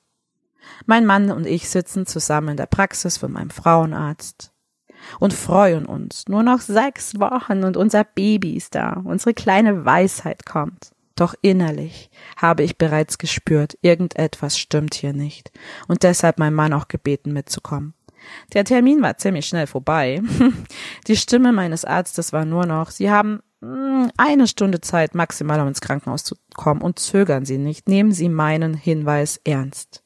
Mein 0.85 1.07
Mann 1.07 1.31
und 1.31 1.47
ich 1.47 1.69
sitzen 1.69 2.07
zusammen 2.07 2.51
in 2.51 2.57
der 2.57 2.67
Praxis 2.67 3.19
von 3.19 3.33
meinem 3.33 3.51
Frauenarzt 3.51 4.53
und 5.21 5.33
freuen 5.33 5.87
uns. 5.87 6.25
Nur 6.29 6.43
noch 6.43 6.61
sechs 6.61 7.19
Wochen 7.21 7.65
und 7.65 7.77
unser 7.77 8.05
Baby 8.05 8.57
ist 8.57 8.75
da, 8.75 9.01
unsere 9.05 9.35
kleine 9.35 9.85
Weisheit 9.85 10.45
kommt. 10.45 10.91
Doch 11.17 11.35
innerlich 11.41 12.11
habe 12.37 12.63
ich 12.63 12.77
bereits 12.77 13.19
gespürt, 13.19 13.77
irgendetwas 13.81 14.59
stimmt 14.59 14.95
hier 14.95 15.15
nicht 15.15 15.51
und 15.89 16.03
deshalb 16.03 16.39
mein 16.39 16.55
Mann 16.55 16.75
auch 16.75 16.89
gebeten 16.89 17.33
mitzukommen. 17.33 17.95
Der 18.53 18.65
Termin 18.65 19.03
war 19.03 19.17
ziemlich 19.17 19.47
schnell 19.47 19.67
vorbei. 19.67 20.21
Die 21.07 21.17
Stimme 21.17 21.53
meines 21.53 21.85
Arztes 21.85 22.33
war 22.33 22.45
nur 22.45 22.67
noch, 22.67 22.91
Sie 22.91 23.11
haben 23.11 23.41
hm, 23.63 24.11
eine 24.17 24.47
Stunde 24.47 24.81
Zeit 24.81 25.15
maximal, 25.15 25.61
um 25.61 25.69
ins 25.69 25.81
Krankenhaus 25.81 26.23
zu 26.23 26.37
kommen 26.55 26.83
und 26.83 26.99
zögern 26.99 27.47
Sie 27.47 27.59
nicht, 27.59 27.89
nehmen 27.89 28.13
Sie 28.13 28.29
meinen 28.29 28.75
Hinweis 28.75 29.41
ernst. 29.45 30.03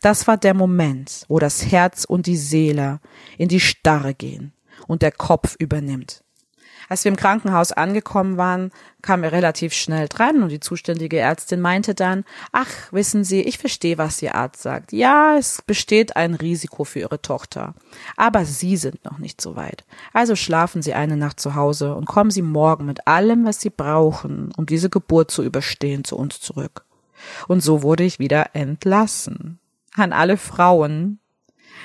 Das 0.00 0.26
war 0.26 0.36
der 0.36 0.54
Moment, 0.54 1.24
wo 1.28 1.38
das 1.38 1.70
Herz 1.70 2.04
und 2.04 2.26
die 2.26 2.36
Seele 2.36 3.00
in 3.36 3.48
die 3.48 3.60
Starre 3.60 4.14
gehen 4.14 4.54
und 4.86 5.02
der 5.02 5.12
Kopf 5.12 5.56
übernimmt. 5.58 6.23
Als 6.88 7.04
wir 7.04 7.10
im 7.10 7.16
Krankenhaus 7.16 7.72
angekommen 7.72 8.36
waren, 8.36 8.70
kamen 9.02 9.22
wir 9.22 9.32
relativ 9.32 9.72
schnell 9.72 10.08
dran 10.08 10.42
und 10.42 10.48
die 10.48 10.60
zuständige 10.60 11.18
Ärztin 11.18 11.60
meinte 11.60 11.94
dann, 11.94 12.24
ach, 12.52 12.68
wissen 12.90 13.24
Sie, 13.24 13.42
ich 13.42 13.58
verstehe, 13.58 13.98
was 13.98 14.22
Ihr 14.22 14.34
Arzt 14.34 14.62
sagt. 14.62 14.92
Ja, 14.92 15.36
es 15.36 15.62
besteht 15.62 16.16
ein 16.16 16.34
Risiko 16.34 16.84
für 16.84 17.00
Ihre 17.00 17.20
Tochter. 17.20 17.74
Aber 18.16 18.44
Sie 18.44 18.76
sind 18.76 19.04
noch 19.04 19.18
nicht 19.18 19.40
so 19.40 19.56
weit. 19.56 19.84
Also 20.12 20.36
schlafen 20.36 20.82
Sie 20.82 20.94
eine 20.94 21.16
Nacht 21.16 21.40
zu 21.40 21.54
Hause 21.54 21.94
und 21.94 22.06
kommen 22.06 22.30
Sie 22.30 22.42
morgen 22.42 22.86
mit 22.86 23.06
allem, 23.06 23.44
was 23.44 23.60
Sie 23.60 23.70
brauchen, 23.70 24.52
um 24.56 24.66
diese 24.66 24.90
Geburt 24.90 25.30
zu 25.30 25.42
überstehen, 25.42 26.04
zu 26.04 26.16
uns 26.16 26.40
zurück. 26.40 26.84
Und 27.48 27.62
so 27.62 27.82
wurde 27.82 28.04
ich 28.04 28.18
wieder 28.18 28.54
entlassen. 28.54 29.58
An 29.94 30.12
alle 30.12 30.36
Frauen, 30.36 31.20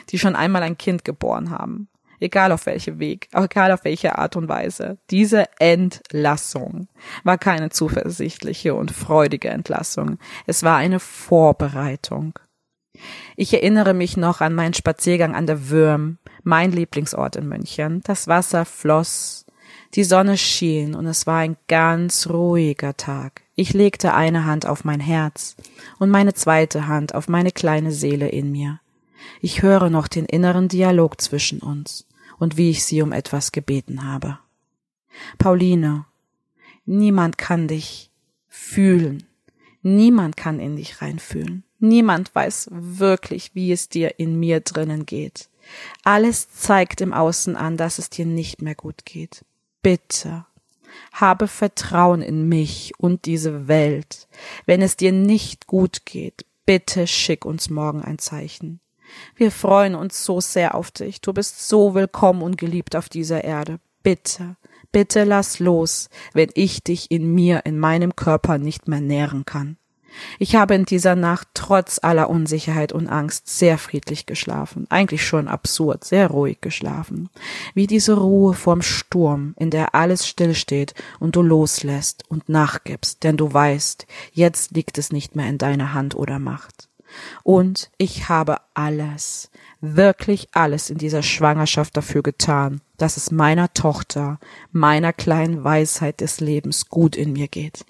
die 0.09 0.19
schon 0.19 0.35
einmal 0.35 0.63
ein 0.63 0.77
Kind 0.77 1.05
geboren 1.05 1.51
haben 1.51 1.87
egal 2.19 2.51
auf 2.51 2.65
welche 2.65 2.99
Weg, 2.99 3.29
egal 3.33 3.71
auf 3.71 3.83
welche 3.83 4.17
Art 4.17 4.35
und 4.35 4.47
Weise. 4.47 4.97
Diese 5.09 5.45
Entlassung 5.59 6.87
war 7.23 7.37
keine 7.37 7.69
zuversichtliche 7.69 8.75
und 8.75 8.91
freudige 8.91 9.49
Entlassung. 9.49 10.17
Es 10.45 10.63
war 10.63 10.77
eine 10.77 10.99
Vorbereitung. 10.99 12.37
Ich 13.35 13.53
erinnere 13.53 13.93
mich 13.93 14.17
noch 14.17 14.41
an 14.41 14.53
meinen 14.53 14.73
Spaziergang 14.73 15.35
an 15.35 15.47
der 15.47 15.69
Würm, 15.69 16.17
mein 16.43 16.71
Lieblingsort 16.71 17.35
in 17.35 17.47
München. 17.47 18.01
Das 18.03 18.27
Wasser 18.27 18.65
floss, 18.65 19.45
die 19.93 20.03
Sonne 20.03 20.37
schien 20.37 20.95
und 20.95 21.05
es 21.05 21.25
war 21.25 21.39
ein 21.39 21.57
ganz 21.67 22.27
ruhiger 22.27 22.97
Tag. 22.97 23.43
Ich 23.55 23.73
legte 23.73 24.13
eine 24.13 24.45
Hand 24.45 24.65
auf 24.65 24.83
mein 24.83 24.99
Herz 24.99 25.55
und 25.97 26.09
meine 26.09 26.33
zweite 26.33 26.87
Hand 26.87 27.15
auf 27.15 27.27
meine 27.27 27.51
kleine 27.51 27.91
Seele 27.91 28.29
in 28.29 28.51
mir. 28.51 28.79
Ich 29.41 29.61
höre 29.61 29.89
noch 29.89 30.07
den 30.07 30.25
inneren 30.25 30.67
Dialog 30.67 31.21
zwischen 31.21 31.59
uns 31.59 32.08
und 32.39 32.57
wie 32.57 32.71
ich 32.71 32.83
sie 32.83 33.01
um 33.01 33.11
etwas 33.11 33.51
gebeten 33.51 34.05
habe. 34.05 34.39
Pauline, 35.37 36.05
niemand 36.85 37.37
kann 37.37 37.67
dich 37.67 38.09
fühlen. 38.47 39.23
Niemand 39.81 40.35
kann 40.35 40.59
in 40.59 40.75
dich 40.75 41.01
reinfühlen. 41.01 41.63
Niemand 41.79 42.33
weiß 42.35 42.69
wirklich, 42.71 43.55
wie 43.55 43.71
es 43.71 43.87
dir 43.87 44.19
in 44.19 44.39
mir 44.39 44.59
drinnen 44.59 45.05
geht. 45.05 45.49
Alles 46.03 46.51
zeigt 46.51 46.99
im 46.99 47.13
Außen 47.13 47.55
an, 47.55 47.77
dass 47.77 47.99
es 47.99 48.09
dir 48.09 48.25
nicht 48.25 48.61
mehr 48.61 48.75
gut 48.75 49.05
geht. 49.05 49.45
Bitte, 49.81 50.45
habe 51.13 51.47
Vertrauen 51.47 52.21
in 52.21 52.49
mich 52.49 52.93
und 52.97 53.25
diese 53.25 53.67
Welt. 53.67 54.27
Wenn 54.65 54.81
es 54.81 54.97
dir 54.97 55.11
nicht 55.11 55.67
gut 55.67 56.05
geht, 56.05 56.45
bitte 56.65 57.07
schick 57.07 57.45
uns 57.45 57.69
morgen 57.69 58.01
ein 58.01 58.19
Zeichen. 58.19 58.81
Wir 59.35 59.51
freuen 59.51 59.95
uns 59.95 60.25
so 60.25 60.41
sehr 60.41 60.75
auf 60.75 60.91
dich. 60.91 61.21
Du 61.21 61.33
bist 61.33 61.67
so 61.67 61.93
willkommen 61.93 62.41
und 62.41 62.57
geliebt 62.57 62.95
auf 62.95 63.09
dieser 63.09 63.43
Erde. 63.43 63.79
Bitte, 64.03 64.55
bitte 64.91 65.23
lass 65.23 65.59
los, 65.59 66.09
wenn 66.33 66.49
ich 66.53 66.83
dich 66.83 67.11
in 67.11 67.33
mir, 67.33 67.65
in 67.65 67.77
meinem 67.77 68.15
Körper 68.15 68.57
nicht 68.57 68.87
mehr 68.87 69.01
nähren 69.01 69.45
kann. 69.45 69.77
Ich 70.37 70.55
habe 70.55 70.75
in 70.75 70.85
dieser 70.85 71.15
Nacht 71.15 71.49
trotz 71.53 71.99
aller 72.01 72.29
Unsicherheit 72.29 72.91
und 72.91 73.07
Angst 73.07 73.47
sehr 73.47 73.77
friedlich 73.77 74.25
geschlafen, 74.25 74.85
eigentlich 74.89 75.25
schon 75.25 75.47
absurd, 75.47 76.03
sehr 76.03 76.27
ruhig 76.27 76.61
geschlafen, 76.61 77.29
wie 77.73 77.87
diese 77.87 78.17
Ruhe 78.17 78.53
vorm 78.53 78.81
Sturm, 78.81 79.53
in 79.57 79.69
der 79.69 79.95
alles 79.95 80.27
stillsteht 80.27 80.93
und 81.19 81.35
du 81.35 81.41
loslässt 81.41 82.23
und 82.29 82.49
nachgibst, 82.49 83.23
denn 83.23 83.37
du 83.37 83.51
weißt, 83.51 84.07
jetzt 84.33 84.71
liegt 84.71 84.97
es 84.97 85.11
nicht 85.11 85.35
mehr 85.35 85.47
in 85.47 85.57
deiner 85.57 85.93
Hand 85.93 86.15
oder 86.15 86.39
Macht. 86.39 86.88
Und 87.43 87.89
ich 87.97 88.29
habe 88.29 88.57
alles, 88.73 89.49
wirklich 89.81 90.47
alles 90.53 90.89
in 90.89 90.97
dieser 90.97 91.23
Schwangerschaft 91.23 91.95
dafür 91.95 92.23
getan, 92.23 92.81
dass 92.97 93.17
es 93.17 93.31
meiner 93.31 93.73
Tochter, 93.73 94.39
meiner 94.71 95.13
kleinen 95.13 95.63
Weisheit 95.63 96.21
des 96.21 96.39
Lebens 96.39 96.89
gut 96.89 97.15
in 97.15 97.33
mir 97.33 97.47
geht. 97.47 97.85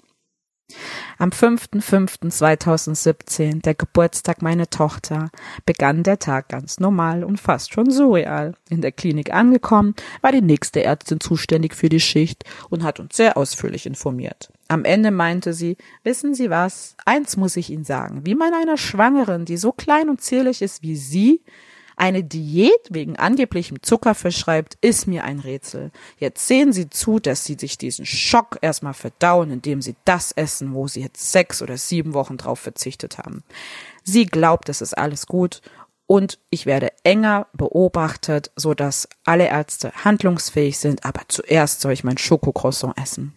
Am 1.18 1.30
5.5.2017, 1.30 3.62
der 3.62 3.74
Geburtstag 3.74 4.42
meiner 4.42 4.70
Tochter, 4.70 5.30
begann 5.66 6.02
der 6.02 6.18
Tag 6.18 6.48
ganz 6.48 6.80
normal 6.80 7.24
und 7.24 7.40
fast 7.40 7.72
schon 7.72 7.90
surreal. 7.90 8.54
In 8.68 8.80
der 8.80 8.92
Klinik 8.92 9.32
angekommen, 9.32 9.94
war 10.20 10.32
die 10.32 10.42
nächste 10.42 10.82
Ärztin 10.82 11.20
zuständig 11.20 11.74
für 11.74 11.88
die 11.88 12.00
Schicht 12.00 12.44
und 12.68 12.82
hat 12.82 13.00
uns 13.00 13.16
sehr 13.16 13.36
ausführlich 13.36 13.86
informiert. 13.86 14.50
Am 14.68 14.84
Ende 14.84 15.10
meinte 15.10 15.52
sie, 15.52 15.76
wissen 16.04 16.34
Sie 16.34 16.48
was, 16.48 16.96
eins 17.04 17.36
muss 17.36 17.56
ich 17.56 17.70
Ihnen 17.70 17.84
sagen, 17.84 18.24
wie 18.24 18.36
man 18.36 18.54
einer 18.54 18.76
Schwangeren, 18.76 19.44
die 19.44 19.56
so 19.56 19.72
klein 19.72 20.08
und 20.08 20.20
zierlich 20.20 20.62
ist 20.62 20.82
wie 20.82 20.96
Sie, 20.96 21.42
eine 22.00 22.24
Diät 22.24 22.88
wegen 22.88 23.16
angeblichem 23.16 23.82
Zucker 23.82 24.14
verschreibt, 24.14 24.78
ist 24.80 25.06
mir 25.06 25.22
ein 25.24 25.38
Rätsel. 25.38 25.90
Jetzt 26.18 26.48
sehen 26.48 26.72
Sie 26.72 26.88
zu, 26.88 27.18
dass 27.18 27.44
Sie 27.44 27.56
sich 27.58 27.76
diesen 27.76 28.06
Schock 28.06 28.58
erstmal 28.62 28.94
verdauen, 28.94 29.50
indem 29.50 29.82
Sie 29.82 29.94
das 30.06 30.32
essen, 30.32 30.72
wo 30.72 30.88
Sie 30.88 31.02
jetzt 31.02 31.30
sechs 31.30 31.60
oder 31.60 31.76
sieben 31.76 32.14
Wochen 32.14 32.38
drauf 32.38 32.58
verzichtet 32.58 33.18
haben. 33.18 33.44
Sie 34.02 34.24
glaubt, 34.24 34.70
es 34.70 34.80
ist 34.80 34.96
alles 34.96 35.26
gut 35.26 35.60
und 36.06 36.38
ich 36.48 36.64
werde 36.64 36.90
enger 37.04 37.46
beobachtet, 37.52 38.50
so 38.56 38.72
dass 38.72 39.06
alle 39.24 39.48
Ärzte 39.48 39.92
handlungsfähig 39.92 40.78
sind, 40.78 41.04
aber 41.04 41.22
zuerst 41.28 41.82
soll 41.82 41.92
ich 41.92 42.02
mein 42.02 42.18
Schokocroissant 42.18 42.96
essen. 42.98 43.36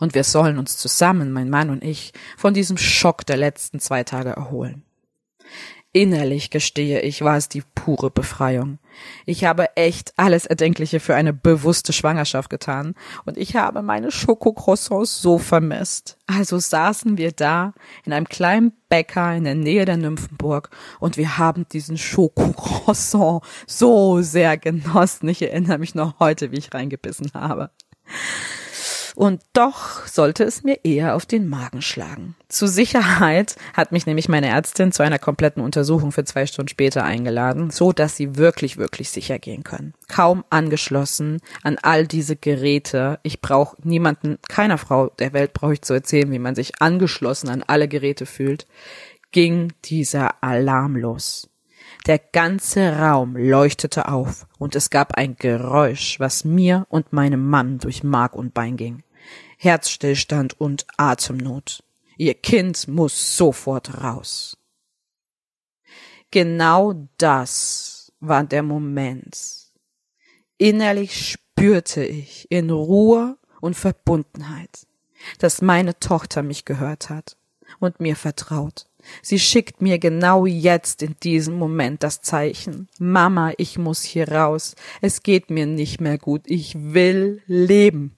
Und 0.00 0.14
wir 0.14 0.24
sollen 0.24 0.58
uns 0.58 0.76
zusammen, 0.76 1.30
mein 1.30 1.50
Mann 1.50 1.70
und 1.70 1.84
ich, 1.84 2.12
von 2.36 2.52
diesem 2.52 2.78
Schock 2.78 3.24
der 3.26 3.36
letzten 3.36 3.78
zwei 3.78 4.02
Tage 4.02 4.30
erholen. 4.30 4.82
Innerlich 5.96 6.50
gestehe 6.50 7.02
ich, 7.02 7.22
war 7.22 7.36
es 7.36 7.48
die 7.48 7.62
pure 7.76 8.10
Befreiung. 8.10 8.80
Ich 9.26 9.44
habe 9.44 9.76
echt 9.76 10.12
alles 10.16 10.44
Erdenkliche 10.44 10.98
für 10.98 11.14
eine 11.14 11.32
bewusste 11.32 11.92
Schwangerschaft 11.92 12.50
getan 12.50 12.96
und 13.24 13.38
ich 13.38 13.54
habe 13.54 13.80
meine 13.80 14.10
Schokocroissants 14.10 15.22
so 15.22 15.38
vermisst. 15.38 16.18
Also 16.26 16.58
saßen 16.58 17.16
wir 17.16 17.30
da 17.30 17.74
in 18.04 18.12
einem 18.12 18.28
kleinen 18.28 18.72
Bäcker 18.88 19.36
in 19.36 19.44
der 19.44 19.54
Nähe 19.54 19.84
der 19.84 19.96
Nymphenburg 19.96 20.70
und 20.98 21.16
wir 21.16 21.38
haben 21.38 21.64
diesen 21.68 21.96
Schokocroissant 21.96 23.44
so 23.68 24.20
sehr 24.20 24.56
genossen. 24.56 25.28
Ich 25.28 25.42
erinnere 25.42 25.78
mich 25.78 25.94
noch 25.94 26.18
heute, 26.18 26.50
wie 26.50 26.58
ich 26.58 26.74
reingebissen 26.74 27.30
habe. 27.34 27.70
Und 29.14 29.42
doch 29.52 30.06
sollte 30.06 30.42
es 30.42 30.64
mir 30.64 30.80
eher 30.84 31.14
auf 31.14 31.24
den 31.24 31.48
Magen 31.48 31.82
schlagen. 31.82 32.34
Zur 32.48 32.68
Sicherheit 32.68 33.56
hat 33.72 33.92
mich 33.92 34.06
nämlich 34.06 34.28
meine 34.28 34.48
Ärztin 34.48 34.90
zu 34.90 35.04
einer 35.04 35.20
kompletten 35.20 35.62
Untersuchung 35.62 36.10
für 36.10 36.24
zwei 36.24 36.46
Stunden 36.46 36.68
später 36.68 37.04
eingeladen, 37.04 37.70
so 37.70 37.92
dass 37.92 38.16
sie 38.16 38.36
wirklich, 38.36 38.76
wirklich 38.76 39.10
sicher 39.10 39.38
gehen 39.38 39.62
können. 39.62 39.94
Kaum 40.08 40.44
angeschlossen 40.50 41.40
an 41.62 41.78
all 41.80 42.06
diese 42.06 42.34
Geräte. 42.34 43.20
Ich 43.22 43.40
brauche 43.40 43.76
niemanden, 43.84 44.38
keiner 44.48 44.78
Frau 44.78 45.10
der 45.18 45.32
Welt 45.32 45.52
brauche 45.52 45.74
ich 45.74 45.82
zu 45.82 45.94
erzählen, 45.94 46.32
wie 46.32 46.40
man 46.40 46.56
sich 46.56 46.80
angeschlossen 46.80 47.48
an 47.48 47.62
alle 47.64 47.86
Geräte 47.86 48.26
fühlt, 48.26 48.66
ging 49.30 49.72
dieser 49.84 50.42
Alarm 50.42 50.96
los. 50.96 51.48
Der 52.06 52.18
ganze 52.18 52.98
Raum 52.98 53.34
leuchtete 53.34 54.08
auf 54.08 54.46
und 54.58 54.76
es 54.76 54.90
gab 54.90 55.16
ein 55.16 55.36
Geräusch, 55.36 56.20
was 56.20 56.44
mir 56.44 56.86
und 56.90 57.14
meinem 57.14 57.48
Mann 57.48 57.78
durch 57.78 58.02
Mark 58.02 58.34
und 58.34 58.52
Bein 58.52 58.76
ging. 58.76 59.02
Herzstillstand 59.56 60.60
und 60.60 60.86
Atemnot. 60.98 61.82
Ihr 62.18 62.34
Kind 62.34 62.88
muss 62.88 63.38
sofort 63.38 64.02
raus. 64.02 64.58
Genau 66.30 67.08
das 67.16 68.12
war 68.20 68.44
der 68.44 68.62
Moment. 68.62 69.38
Innerlich 70.58 71.30
spürte 71.30 72.04
ich 72.04 72.50
in 72.50 72.70
Ruhe 72.70 73.38
und 73.62 73.76
Verbundenheit, 73.76 74.86
dass 75.38 75.62
meine 75.62 75.98
Tochter 75.98 76.42
mich 76.42 76.66
gehört 76.66 77.08
hat 77.08 77.38
und 77.80 77.98
mir 77.98 78.14
vertraut. 78.14 78.86
Sie 79.22 79.38
schickt 79.38 79.82
mir 79.82 79.98
genau 79.98 80.46
jetzt 80.46 81.02
in 81.02 81.14
diesem 81.22 81.58
Moment 81.58 82.02
das 82.02 82.20
Zeichen. 82.20 82.88
Mama, 82.98 83.52
ich 83.56 83.78
muss 83.78 84.02
hier 84.02 84.28
raus. 84.28 84.74
Es 85.00 85.22
geht 85.22 85.50
mir 85.50 85.66
nicht 85.66 86.00
mehr 86.00 86.18
gut. 86.18 86.42
Ich 86.46 86.74
will 86.76 87.42
leben. 87.46 88.16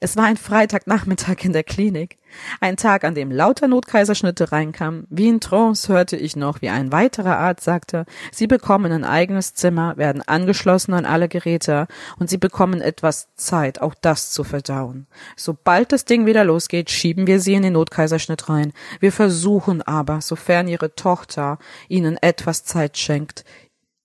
Es 0.00 0.16
war 0.16 0.24
ein 0.24 0.36
Freitagnachmittag 0.36 1.44
in 1.44 1.52
der 1.52 1.64
Klinik. 1.64 2.18
Ein 2.60 2.76
Tag, 2.76 3.04
an 3.04 3.14
dem 3.14 3.30
lauter 3.30 3.66
Notkaiserschnitte 3.66 4.52
reinkamen. 4.52 5.06
Wie 5.08 5.28
in 5.28 5.40
Trance 5.40 5.90
hörte 5.90 6.16
ich 6.16 6.36
noch, 6.36 6.60
wie 6.60 6.68
ein 6.68 6.92
weiterer 6.92 7.38
Arzt 7.38 7.64
sagte, 7.64 8.04
Sie 8.30 8.46
bekommen 8.46 8.92
ein 8.92 9.04
eigenes 9.04 9.54
Zimmer, 9.54 9.96
werden 9.96 10.22
angeschlossen 10.22 10.92
an 10.92 11.06
alle 11.06 11.28
Geräte 11.28 11.86
und 12.18 12.28
Sie 12.28 12.36
bekommen 12.36 12.80
etwas 12.80 13.28
Zeit, 13.36 13.80
auch 13.80 13.94
das 13.94 14.30
zu 14.30 14.44
verdauen. 14.44 15.06
Sobald 15.36 15.92
das 15.92 16.04
Ding 16.04 16.26
wieder 16.26 16.44
losgeht, 16.44 16.90
schieben 16.90 17.26
wir 17.26 17.40
Sie 17.40 17.54
in 17.54 17.62
den 17.62 17.72
Notkaiserschnitt 17.72 18.48
rein. 18.48 18.72
Wir 19.00 19.12
versuchen 19.12 19.82
aber, 19.82 20.20
sofern 20.20 20.68
Ihre 20.68 20.94
Tochter 20.94 21.58
Ihnen 21.88 22.18
etwas 22.20 22.64
Zeit 22.64 22.98
schenkt, 22.98 23.44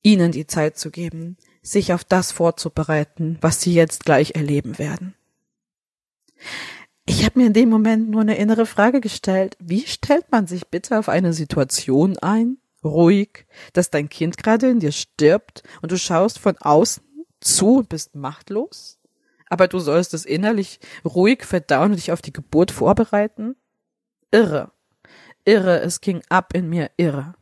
Ihnen 0.04 0.32
die 0.32 0.48
Zeit 0.48 0.78
zu 0.78 0.90
geben, 0.90 1.38
sich 1.62 1.94
auf 1.94 2.04
das 2.04 2.32
vorzubereiten, 2.32 3.38
was 3.42 3.62
Sie 3.62 3.74
jetzt 3.74 4.06
gleich 4.06 4.36
erleben 4.36 4.80
werden. 4.80 5.16
Ich 7.06 7.26
habe 7.26 7.40
mir 7.40 7.48
in 7.48 7.54
dem 7.54 7.70
Moment 7.70 8.10
nur 8.10 8.22
eine 8.22 8.38
innere 8.38 8.66
Frage 8.66 9.02
gestellt. 9.02 9.58
Wie 9.60 9.86
stellt 9.86 10.32
man 10.32 10.48
sich 10.48 10.68
bitte 10.68 10.98
auf 10.98 11.10
eine 11.10 11.34
Situation 11.34 12.18
ein, 12.20 12.58
ruhig, 12.84 13.48
dass 13.74 13.90
dein 13.90 14.10
Kind 14.10 14.38
gerade 14.38 14.70
in 14.70 14.80
dir 14.80 14.92
stirbt 14.92 15.64
und 15.82 15.92
du 15.92 15.98
schaust 15.98 16.40
von 16.40 16.58
außen 16.58 17.04
zu 17.40 17.78
und 17.78 17.90
bist 17.90 18.16
machtlos? 18.16 19.00
Aber 19.48 19.68
du 19.68 19.80
sollst 19.80 20.14
es 20.14 20.26
innerlich 20.26 20.80
ruhig 21.04 21.44
verdauen 21.44 21.92
und 21.92 21.98
dich 21.98 22.12
auf 22.12 22.22
die 22.22 22.34
Geburt 22.34 22.72
vorbereiten? 22.72 23.56
Irre. 24.32 24.72
Irre, 25.44 25.82
es 25.82 26.00
ging 26.00 26.22
ab 26.30 26.54
in 26.54 26.70
mir 26.70 26.92
irre. 26.98 27.34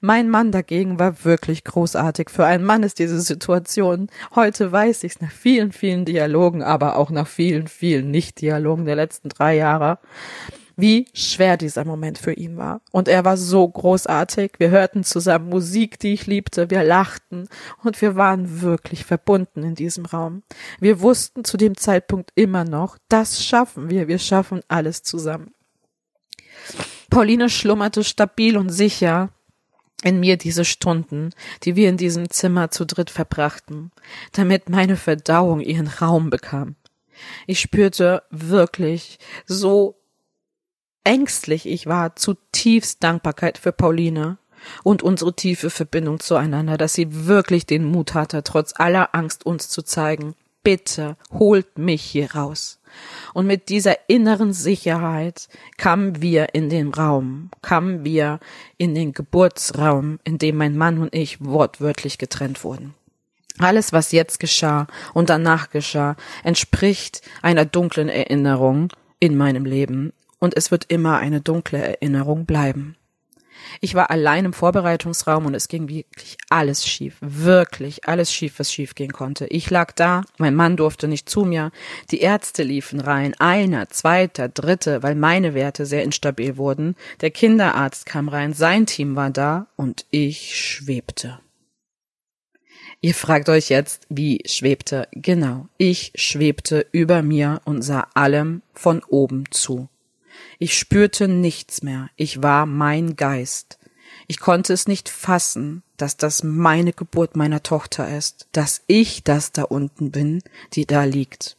Mein 0.00 0.30
Mann 0.30 0.52
dagegen 0.52 0.98
war 0.98 1.24
wirklich 1.24 1.64
großartig. 1.64 2.30
Für 2.30 2.46
einen 2.46 2.64
Mann 2.64 2.82
ist 2.82 2.98
diese 2.98 3.20
Situation, 3.20 4.08
heute 4.34 4.70
weiß 4.70 5.04
ich's, 5.04 5.20
nach 5.20 5.30
vielen, 5.30 5.72
vielen 5.72 6.04
Dialogen, 6.04 6.62
aber 6.62 6.96
auch 6.96 7.10
nach 7.10 7.26
vielen, 7.26 7.68
vielen 7.68 8.10
Nicht-Dialogen 8.10 8.84
der 8.84 8.96
letzten 8.96 9.28
drei 9.28 9.56
Jahre, 9.56 9.98
wie 10.76 11.08
schwer 11.12 11.56
dieser 11.56 11.84
Moment 11.84 12.18
für 12.18 12.32
ihn 12.32 12.56
war. 12.56 12.80
Und 12.92 13.08
er 13.08 13.24
war 13.24 13.36
so 13.36 13.66
großartig. 13.66 14.52
Wir 14.58 14.70
hörten 14.70 15.02
zusammen 15.02 15.48
Musik, 15.48 15.98
die 15.98 16.12
ich 16.12 16.28
liebte, 16.28 16.70
wir 16.70 16.84
lachten 16.84 17.48
und 17.82 18.00
wir 18.00 18.14
waren 18.14 18.62
wirklich 18.62 19.04
verbunden 19.04 19.64
in 19.64 19.74
diesem 19.74 20.06
Raum. 20.06 20.44
Wir 20.78 21.00
wussten 21.00 21.42
zu 21.42 21.56
dem 21.56 21.76
Zeitpunkt 21.76 22.30
immer 22.36 22.64
noch, 22.64 22.96
das 23.08 23.44
schaffen 23.44 23.90
wir, 23.90 24.06
wir 24.06 24.20
schaffen 24.20 24.60
alles 24.68 25.02
zusammen. 25.02 25.52
Pauline 27.10 27.48
schlummerte 27.48 28.04
stabil 28.04 28.56
und 28.56 28.68
sicher 28.68 29.30
in 30.02 30.20
mir 30.20 30.36
diese 30.36 30.64
Stunden, 30.64 31.30
die 31.64 31.76
wir 31.76 31.88
in 31.88 31.96
diesem 31.96 32.30
Zimmer 32.30 32.70
zu 32.70 32.84
dritt 32.86 33.10
verbrachten, 33.10 33.90
damit 34.32 34.68
meine 34.68 34.96
Verdauung 34.96 35.60
ihren 35.60 35.88
Raum 35.88 36.30
bekam. 36.30 36.76
Ich 37.46 37.60
spürte 37.60 38.22
wirklich 38.30 39.18
so 39.46 39.96
ängstlich 41.04 41.66
ich 41.66 41.86
war, 41.86 42.14
zutiefst 42.16 43.02
Dankbarkeit 43.02 43.58
für 43.58 43.72
Pauline 43.72 44.38
und 44.82 45.02
unsere 45.02 45.34
tiefe 45.34 45.70
Verbindung 45.70 46.20
zueinander, 46.20 46.76
dass 46.76 46.94
sie 46.94 47.26
wirklich 47.26 47.66
den 47.66 47.84
Mut 47.84 48.14
hatte, 48.14 48.42
trotz 48.44 48.74
aller 48.76 49.14
Angst 49.14 49.46
uns 49.46 49.68
zu 49.68 49.82
zeigen, 49.82 50.34
bitte 50.68 51.16
holt 51.32 51.78
mich 51.78 52.02
hier 52.02 52.34
raus. 52.34 52.78
Und 53.32 53.46
mit 53.46 53.70
dieser 53.70 53.96
inneren 54.06 54.52
Sicherheit 54.52 55.48
kamen 55.78 56.20
wir 56.20 56.54
in 56.54 56.68
den 56.68 56.92
Raum, 56.92 57.50
kamen 57.62 58.04
wir 58.04 58.38
in 58.76 58.94
den 58.94 59.14
Geburtsraum, 59.14 60.20
in 60.24 60.36
dem 60.36 60.56
mein 60.56 60.76
Mann 60.76 60.98
und 60.98 61.14
ich 61.14 61.42
wortwörtlich 61.42 62.18
getrennt 62.18 62.64
wurden. 62.64 62.92
Alles, 63.58 63.94
was 63.94 64.12
jetzt 64.12 64.40
geschah 64.40 64.88
und 65.14 65.30
danach 65.30 65.70
geschah, 65.70 66.16
entspricht 66.44 67.22
einer 67.40 67.64
dunklen 67.64 68.10
Erinnerung 68.10 68.92
in 69.20 69.38
meinem 69.38 69.64
Leben 69.64 70.12
und 70.38 70.54
es 70.54 70.70
wird 70.70 70.84
immer 70.88 71.16
eine 71.16 71.40
dunkle 71.40 71.78
Erinnerung 71.78 72.44
bleiben. 72.44 72.97
Ich 73.80 73.94
war 73.94 74.10
allein 74.10 74.46
im 74.46 74.52
Vorbereitungsraum 74.52 75.46
und 75.46 75.54
es 75.54 75.68
ging 75.68 75.88
wirklich 75.88 76.36
alles 76.50 76.86
schief. 76.86 77.16
Wirklich 77.20 78.08
alles 78.08 78.32
schief, 78.32 78.58
was 78.58 78.72
schief 78.72 78.94
gehen 78.94 79.12
konnte. 79.12 79.46
Ich 79.46 79.70
lag 79.70 79.92
da, 79.92 80.22
mein 80.38 80.54
Mann 80.54 80.76
durfte 80.76 81.08
nicht 81.08 81.28
zu 81.28 81.44
mir. 81.44 81.70
Die 82.10 82.20
Ärzte 82.20 82.62
liefen 82.62 83.00
rein. 83.00 83.34
Einer, 83.38 83.88
zweiter, 83.88 84.48
dritte, 84.48 85.02
weil 85.02 85.14
meine 85.14 85.54
Werte 85.54 85.86
sehr 85.86 86.02
instabil 86.02 86.56
wurden. 86.56 86.96
Der 87.20 87.30
Kinderarzt 87.30 88.06
kam 88.06 88.28
rein. 88.28 88.52
Sein 88.52 88.86
Team 88.86 89.16
war 89.16 89.30
da 89.30 89.66
und 89.76 90.06
ich 90.10 90.56
schwebte. 90.56 91.40
Ihr 93.00 93.14
fragt 93.14 93.48
euch 93.48 93.68
jetzt, 93.68 94.06
wie 94.08 94.42
schwebte? 94.44 95.06
Genau. 95.12 95.68
Ich 95.76 96.12
schwebte 96.16 96.84
über 96.90 97.22
mir 97.22 97.60
und 97.64 97.82
sah 97.82 98.08
allem 98.14 98.62
von 98.74 99.04
oben 99.04 99.44
zu. 99.52 99.88
Ich 100.58 100.78
spürte 100.78 101.28
nichts 101.28 101.82
mehr, 101.82 102.10
ich 102.16 102.42
war 102.42 102.66
mein 102.66 103.16
Geist. 103.16 103.78
Ich 104.26 104.40
konnte 104.40 104.72
es 104.72 104.88
nicht 104.88 105.08
fassen, 105.08 105.82
dass 105.96 106.16
das 106.16 106.42
meine 106.42 106.92
Geburt 106.92 107.36
meiner 107.36 107.62
Tochter 107.62 108.14
ist, 108.16 108.46
dass 108.52 108.82
ich 108.86 109.24
das 109.24 109.52
da 109.52 109.62
unten 109.62 110.10
bin, 110.10 110.42
die 110.74 110.86
da 110.86 111.04
liegt. 111.04 111.56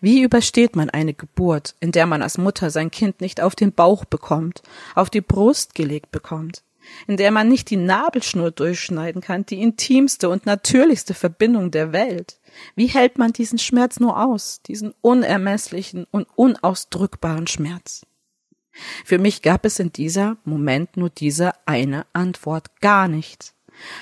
Wie 0.00 0.22
übersteht 0.22 0.76
man 0.76 0.90
eine 0.90 1.14
Geburt, 1.14 1.74
in 1.80 1.92
der 1.92 2.06
man 2.06 2.22
als 2.22 2.38
Mutter 2.38 2.70
sein 2.70 2.90
Kind 2.90 3.20
nicht 3.20 3.40
auf 3.40 3.54
den 3.54 3.72
Bauch 3.72 4.04
bekommt, 4.04 4.62
auf 4.94 5.10
die 5.10 5.20
Brust 5.20 5.74
gelegt 5.74 6.10
bekommt, 6.10 6.62
in 7.06 7.16
der 7.16 7.30
man 7.30 7.48
nicht 7.48 7.70
die 7.70 7.76
Nabelschnur 7.76 8.50
durchschneiden 8.50 9.22
kann, 9.22 9.46
die 9.46 9.62
intimste 9.62 10.28
und 10.28 10.46
natürlichste 10.46 11.14
Verbindung 11.14 11.70
der 11.70 11.92
Welt. 11.92 12.40
Wie 12.74 12.86
hält 12.86 13.18
man 13.18 13.32
diesen 13.32 13.58
Schmerz 13.58 14.00
nur 14.00 14.22
aus, 14.22 14.62
diesen 14.62 14.94
unermesslichen 15.00 16.06
und 16.10 16.26
unausdrückbaren 16.36 17.46
Schmerz? 17.46 18.02
Für 19.04 19.18
mich 19.18 19.42
gab 19.42 19.64
es 19.64 19.78
in 19.78 19.92
dieser 19.92 20.36
Moment 20.44 20.96
nur 20.96 21.10
diese 21.10 21.52
eine 21.66 22.06
Antwort, 22.12 22.80
gar 22.80 23.08
nichts. 23.08 23.54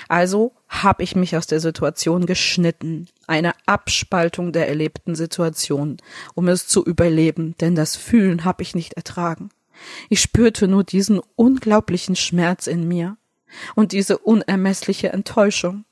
Also 0.07 0.53
habe 0.67 1.03
ich 1.03 1.15
mich 1.15 1.37
aus 1.37 1.47
der 1.47 1.59
Situation 1.59 2.25
geschnitten, 2.25 3.07
eine 3.27 3.53
Abspaltung 3.65 4.51
der 4.51 4.67
erlebten 4.67 5.15
Situation, 5.15 5.97
um 6.33 6.47
es 6.47 6.67
zu 6.67 6.83
überleben, 6.83 7.55
denn 7.61 7.75
das 7.75 7.95
Fühlen 7.95 8.43
habe 8.43 8.63
ich 8.63 8.75
nicht 8.75 8.93
ertragen. 8.93 9.49
Ich 10.09 10.21
spürte 10.21 10.67
nur 10.67 10.83
diesen 10.83 11.21
unglaublichen 11.35 12.15
Schmerz 12.15 12.67
in 12.67 12.87
mir 12.87 13.17
und 13.75 13.91
diese 13.91 14.17
unermessliche 14.17 15.09
Enttäuschung. 15.09 15.85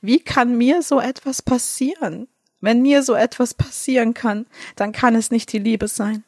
Wie 0.00 0.20
kann 0.20 0.58
mir 0.58 0.82
so 0.82 1.00
etwas 1.00 1.42
passieren? 1.42 2.28
Wenn 2.60 2.82
mir 2.82 3.02
so 3.02 3.14
etwas 3.14 3.54
passieren 3.54 4.14
kann, 4.14 4.46
dann 4.74 4.92
kann 4.92 5.14
es 5.14 5.30
nicht 5.30 5.52
die 5.52 5.60
Liebe 5.60 5.86
sein. 5.88 6.24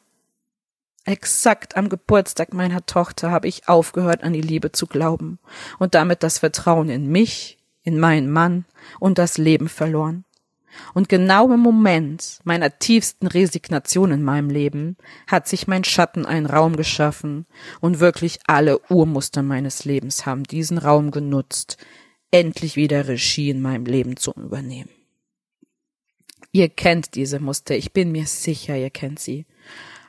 Exakt 1.03 1.75
am 1.75 1.89
Geburtstag 1.89 2.53
meiner 2.53 2.85
Tochter 2.85 3.31
habe 3.31 3.47
ich 3.47 3.67
aufgehört, 3.67 4.23
an 4.23 4.33
die 4.33 4.41
Liebe 4.41 4.71
zu 4.71 4.85
glauben 4.85 5.39
und 5.79 5.95
damit 5.95 6.23
das 6.23 6.37
Vertrauen 6.37 6.89
in 6.89 7.11
mich, 7.11 7.57
in 7.83 7.99
meinen 7.99 8.29
Mann 8.29 8.65
und 8.99 9.17
das 9.17 9.37
Leben 9.37 9.67
verloren. 9.67 10.25
Und 10.93 11.09
genau 11.09 11.51
im 11.51 11.59
Moment 11.59 12.39
meiner 12.43 12.77
tiefsten 12.79 13.27
Resignation 13.27 14.11
in 14.11 14.23
meinem 14.23 14.49
Leben 14.49 14.97
hat 15.27 15.47
sich 15.47 15.67
mein 15.67 15.83
Schatten 15.83 16.25
einen 16.25 16.45
Raum 16.45 16.75
geschaffen 16.75 17.45
und 17.79 17.99
wirklich 17.99 18.39
alle 18.47 18.79
Urmuster 18.89 19.43
meines 19.43 19.85
Lebens 19.85 20.25
haben 20.25 20.43
diesen 20.43 20.77
Raum 20.77 21.11
genutzt, 21.11 21.77
endlich 22.31 22.75
wieder 22.75 23.07
Regie 23.07 23.49
in 23.49 23.61
meinem 23.61 23.85
Leben 23.85 24.17
zu 24.17 24.31
übernehmen. 24.33 24.89
Ihr 26.53 26.69
kennt 26.69 27.15
diese 27.15 27.39
Muster, 27.39 27.75
ich 27.75 27.93
bin 27.93 28.11
mir 28.11 28.25
sicher, 28.25 28.75
ihr 28.77 28.89
kennt 28.89 29.19
sie. 29.19 29.45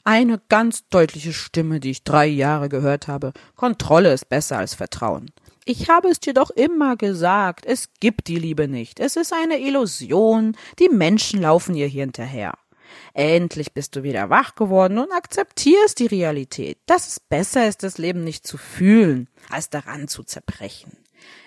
Eine 0.05 0.41
ganz 0.49 0.89
deutliche 0.89 1.33
Stimme, 1.33 1.79
die 1.79 1.93
ich 1.93 2.03
drei 2.03 2.27
Jahre 2.27 2.69
gehört 2.69 3.07
habe. 3.07 3.33
Kontrolle 3.55 4.13
ist 4.13 4.29
besser 4.29 4.59
als 4.59 4.75
Vertrauen. 4.75 5.31
Ich 5.65 5.89
habe 5.89 6.09
es 6.09 6.19
dir 6.19 6.35
doch 6.35 6.51
immer 6.51 6.97
gesagt, 6.97 7.67
es 7.67 7.89
gibt 8.01 8.27
die 8.27 8.39
Liebe 8.39 8.67
nicht. 8.67 8.99
Es 8.99 9.15
ist 9.15 9.33
eine 9.33 9.61
Illusion. 9.61 10.57
Die 10.81 10.89
Menschen 10.89 11.41
laufen 11.41 11.77
ihr 11.77 11.87
hier 11.87 12.03
hinterher. 12.03 12.55
Endlich 13.15 13.73
bist 13.73 13.95
du 13.95 14.03
wieder 14.03 14.29
wach 14.29 14.55
geworden 14.57 14.99
und 14.99 15.13
akzeptierst 15.13 15.99
die 16.01 16.07
Realität, 16.07 16.79
dass 16.87 17.07
es 17.07 17.21
besser 17.21 17.69
ist, 17.69 17.85
das 17.85 17.97
Leben 17.97 18.25
nicht 18.25 18.47
zu 18.47 18.59
fühlen, 18.59 19.29
als 19.51 19.71
daran 19.71 20.09
zu 20.09 20.25
zerbrechen. 20.25 20.99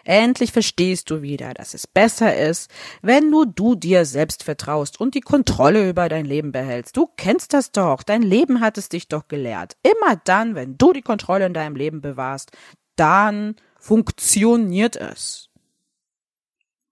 Endlich 0.06 0.54
verstehst 0.54 1.10
du 1.10 1.22
wieder, 1.22 1.54
dass 1.54 1.74
es 1.74 1.86
besser 1.86 2.38
ist, 2.38 2.72
wenn 3.02 3.30
nur 3.30 3.46
du 3.46 3.76
dir 3.76 4.06
selbst 4.06 4.44
vertraust 4.44 5.00
und 5.00 5.14
die 5.14 5.22
Kontrolle 5.22 5.90
über 5.90 6.08
dein 6.08 6.26
Leben 6.26 6.54
behältst. 6.54 6.96
Du 6.96 7.10
kennst 7.18 7.54
das 7.54 7.74
doch, 7.74 8.02
dein 8.02 8.22
Leben 8.22 8.62
hat 8.62 8.78
es 8.78 8.88
dich 8.88 9.10
doch 9.10 9.28
gelehrt. 9.28 9.76
Immer 9.84 10.16
dann, 10.24 10.56
wenn 10.56 10.78
du 10.78 10.94
die 10.94 11.02
Kontrolle 11.02 11.48
in 11.48 11.54
deinem 11.54 11.76
Leben 11.76 12.00
bewahrst, 12.00 12.52
dann 12.96 13.56
funktioniert 13.86 14.96
es. 14.96 15.50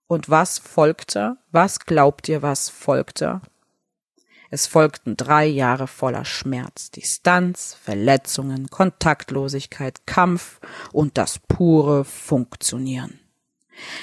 Und 0.06 0.30
was 0.30 0.60
folgte? 0.60 1.38
Was 1.50 1.80
glaubt 1.80 2.28
ihr, 2.28 2.40
was 2.40 2.68
folgte? 2.68 3.40
Es 4.48 4.68
folgten 4.68 5.16
drei 5.16 5.44
Jahre 5.44 5.88
voller 5.88 6.24
Schmerz, 6.24 6.92
Distanz, 6.92 7.76
Verletzungen, 7.82 8.70
Kontaktlosigkeit, 8.70 10.06
Kampf 10.06 10.60
und 10.92 11.18
das 11.18 11.40
pure 11.40 12.04
Funktionieren. 12.04 13.18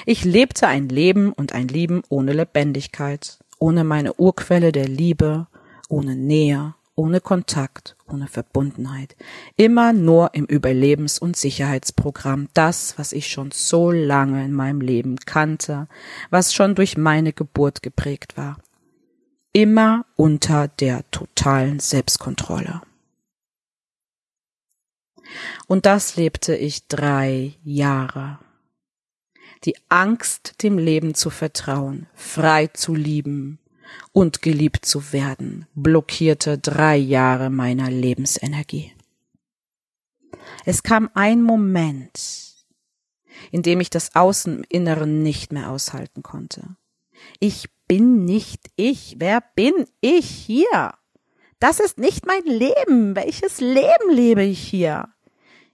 Ich 0.06 0.26
lebte 0.26 0.68
ein 0.68 0.90
Leben 0.90 1.32
und 1.32 1.54
ein 1.54 1.70
Leben 1.70 2.02
ohne 2.10 2.34
Lebendigkeit, 2.34 3.40
ohne 3.58 3.86
meine 3.86 4.16
Urquelle 4.16 4.74
der 4.74 4.90
Liebe, 4.90 5.48
ohne 5.88 6.18
Nähe, 6.18 6.76
ohne 7.02 7.20
Kontakt, 7.20 7.96
ohne 8.08 8.28
Verbundenheit, 8.28 9.16
immer 9.56 9.92
nur 9.92 10.36
im 10.36 10.46
Überlebens- 10.46 11.20
und 11.20 11.36
Sicherheitsprogramm, 11.36 12.50
das, 12.54 12.98
was 12.98 13.12
ich 13.12 13.28
schon 13.28 13.50
so 13.52 13.90
lange 13.90 14.46
in 14.46 14.54
meinem 14.54 14.82
Leben 14.82 15.18
kannte, 15.18 15.88
was 16.30 16.54
schon 16.54 16.76
durch 16.76 16.98
meine 16.98 17.34
Geburt 17.34 17.82
geprägt 17.82 18.38
war 18.38 18.58
immer 19.54 20.06
unter 20.16 20.68
der 20.68 21.10
totalen 21.12 21.80
Selbstkontrolle. 21.80 22.82
Und 25.68 25.86
das 25.86 26.16
lebte 26.16 26.56
ich 26.56 26.88
drei 26.88 27.54
Jahre. 27.64 28.40
Die 29.64 29.76
Angst, 29.90 30.64
dem 30.64 30.78
Leben 30.78 31.16
zu 31.16 31.30
vertrauen, 31.30 32.08
frei 32.16 32.68
zu 32.68 32.96
lieben 32.96 33.60
und 34.12 34.42
geliebt 34.42 34.86
zu 34.86 35.14
werden, 35.14 35.68
blockierte 35.74 36.58
drei 36.58 36.98
Jahre 36.98 37.50
meiner 37.50 37.90
Lebensenergie. 37.90 38.94
Es 40.66 40.84
kam 40.84 41.10
ein 41.14 41.42
Moment, 41.42 42.66
in 43.52 43.62
dem 43.62 43.80
ich 43.80 43.90
das 43.90 44.16
Außen 44.16 44.58
im 44.58 44.66
Inneren 44.70 45.24
nicht 45.24 45.52
mehr 45.52 45.70
aushalten 45.70 46.24
konnte. 46.24 46.76
Ich 47.40 47.70
bin 47.88 48.26
nicht 48.26 48.68
ich. 48.76 49.16
Wer 49.20 49.44
bin 49.56 49.74
ich 50.00 50.30
hier? 50.30 50.94
Das 51.60 51.80
ist 51.80 51.98
nicht 51.98 52.26
mein 52.26 52.44
Leben. 52.44 53.16
Welches 53.16 53.60
Leben 53.60 54.10
lebe 54.12 54.44
ich 54.44 54.60
hier? 54.60 55.10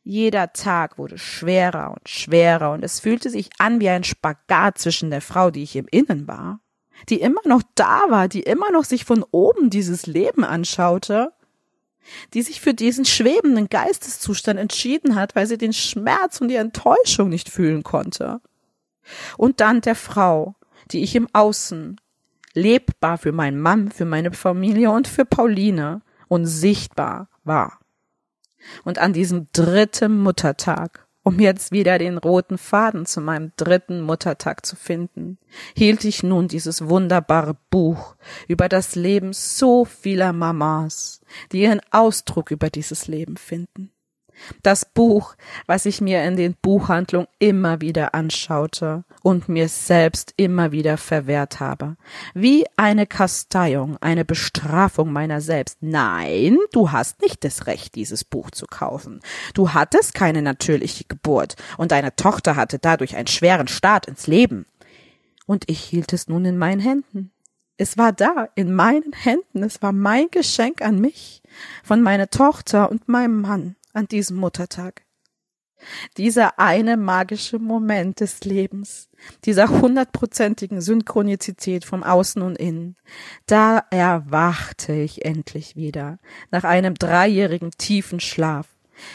Jeder 0.04 0.54
Tag 0.54 0.98
wurde 0.98 1.18
schwerer 1.18 1.92
und 1.92 2.08
schwerer 2.08 2.72
und 2.72 2.84
es 2.84 3.02
fühlte 3.02 3.30
sich 3.30 3.50
an 3.58 3.82
wie 3.82 3.90
ein 3.90 4.06
Spagat 4.06 4.78
zwischen 4.78 5.10
der 5.10 5.22
Frau, 5.22 5.52
die 5.52 5.64
ich 5.64 5.76
im 5.76 5.88
Innen 5.92 6.28
war, 6.28 6.62
die 7.10 7.22
immer 7.22 7.42
noch 7.46 7.62
da 7.76 8.02
war, 8.10 8.28
die 8.28 8.42
immer 8.42 8.72
noch 8.72 8.84
sich 8.84 9.06
von 9.06 9.24
oben 9.32 9.70
dieses 9.70 10.08
Leben 10.08 10.44
anschaute, 10.44 11.32
die 12.34 12.42
sich 12.42 12.62
für 12.62 12.74
diesen 12.74 13.06
schwebenden 13.06 13.70
Geisteszustand 13.70 14.60
entschieden 14.60 15.16
hat, 15.16 15.36
weil 15.36 15.48
sie 15.48 15.58
den 15.58 15.74
Schmerz 15.74 16.42
und 16.42 16.48
die 16.48 16.56
Enttäuschung 16.56 17.30
nicht 17.30 17.50
fühlen 17.50 17.84
konnte. 17.84 18.42
Und 19.38 19.60
dann 19.62 19.82
der 19.82 19.96
Frau, 19.96 20.56
die 20.92 21.04
ich 21.04 21.16
im 21.16 21.28
Außen 21.34 22.00
lebbar 22.54 23.18
für 23.18 23.32
meinen 23.32 23.60
Mann, 23.60 23.92
für 23.92 24.06
meine 24.06 24.32
Familie 24.32 24.92
und 24.92 25.08
für 25.08 25.26
Pauline 25.26 26.02
und 26.28 26.46
sichtbar 26.46 27.30
war. 27.44 27.80
Und 28.84 28.98
an 29.00 29.14
diesem 29.14 29.48
dritten 29.54 30.20
Muttertag, 30.20 31.07
um 31.28 31.42
jetzt 31.42 31.74
wieder 31.74 31.98
den 31.98 32.18
roten 32.18 32.58
Faden 32.58 33.06
zu 33.06 33.20
meinem 33.20 33.52
dritten 33.58 34.00
Muttertag 34.00 34.66
zu 34.66 34.78
finden, 34.78 35.38
hielt 35.76 36.06
ich 36.06 36.24
nun 36.24 36.48
dieses 36.48 36.88
wunderbare 36.88 37.58
Buch 37.70 38.16
über 38.48 38.70
das 38.70 38.96
Leben 38.96 39.34
so 39.34 39.84
vieler 39.84 40.32
Mamas, 40.32 41.20
die 41.52 41.63
ihren 41.63 41.82
Ausdruck 41.92 42.50
über 42.50 42.70
dieses 42.70 43.10
Leben 43.10 43.36
finden. 43.36 43.92
Das 44.63 44.86
Buch, 44.86 45.36
was 45.65 45.86
ich 45.86 46.02
mir 46.02 46.23
in 46.23 46.36
den 46.36 46.56
Buchhandlungen 46.62 47.28
immer 47.39 47.82
wieder 47.82 48.13
anschaute 48.13 49.04
und 49.23 49.50
mir 49.50 49.69
selbst 49.69 50.34
immer 50.38 50.71
wieder 50.71 50.97
verwehrt 50.97 51.60
habe. 51.60 51.97
Wie 52.34 52.65
eine 52.76 53.08
Kasteiung, 53.08 53.97
eine 54.02 54.26
Bestrafung 54.26 55.12
meiner 55.12 55.41
selbst. 55.41 55.78
Nein, 55.82 56.58
du 56.71 56.91
hast 56.91 57.21
nicht 57.21 57.43
das 57.43 57.67
Recht, 57.67 57.95
dieses 57.95 58.23
Buch 58.23 58.52
zu 58.52 58.65
kaufen. 58.65 59.21
Du 59.54 59.73
hattest 59.73 60.13
keine 60.13 60.41
natürliche 60.41 61.06
Geburt 61.06 61.56
und 61.78 61.91
deine 61.91 62.15
Tochter 62.15 62.56
hatte 62.56 62.80
dadurch 62.80 63.15
einen 63.15 63.28
schweren 63.28 63.67
Start 63.67 64.08
ins 64.08 64.28
Leben. 64.28 64.65
Und 65.45 65.69
ich 65.69 65.80
hielt 65.80 66.12
es 66.13 66.28
nun 66.28 66.45
in 66.45 66.58
meinen 66.58 66.82
Händen. 66.82 67.32
Es 67.78 67.97
war 67.97 68.12
da, 68.12 68.50
in 68.56 68.73
meinen 68.73 69.13
Händen. 69.13 69.63
Es 69.63 69.82
war 69.82 69.93
mein 69.93 70.30
Geschenk 70.32 70.82
an 70.82 71.00
mich, 71.00 71.41
von 71.84 72.02
meiner 72.02 72.30
Tochter 72.30 72.89
und 72.91 73.08
meinem 73.08 73.41
Mann 73.41 73.77
an 73.98 74.08
diesem 74.08 74.38
Muttertag. 74.38 75.04
Dieser 76.18 76.60
eine 76.60 76.98
magische 76.98 77.60
Moment 77.60 78.20
des 78.20 78.44
Lebens, 78.44 79.10
dieser 79.44 79.70
hundertprozentigen 79.70 80.82
Synchronizität 80.82 81.86
vom 81.86 82.04
Außen 82.04 82.42
und 82.42 82.58
Innen, 82.58 82.96
da 83.46 83.84
erwachte 83.92 84.94
ich 84.94 85.26
endlich 85.26 85.76
wieder 85.76 86.20
nach 86.52 86.64
einem 86.64 86.96
dreijährigen 86.96 87.72
tiefen 87.72 88.20
Schlaf. 88.20 88.68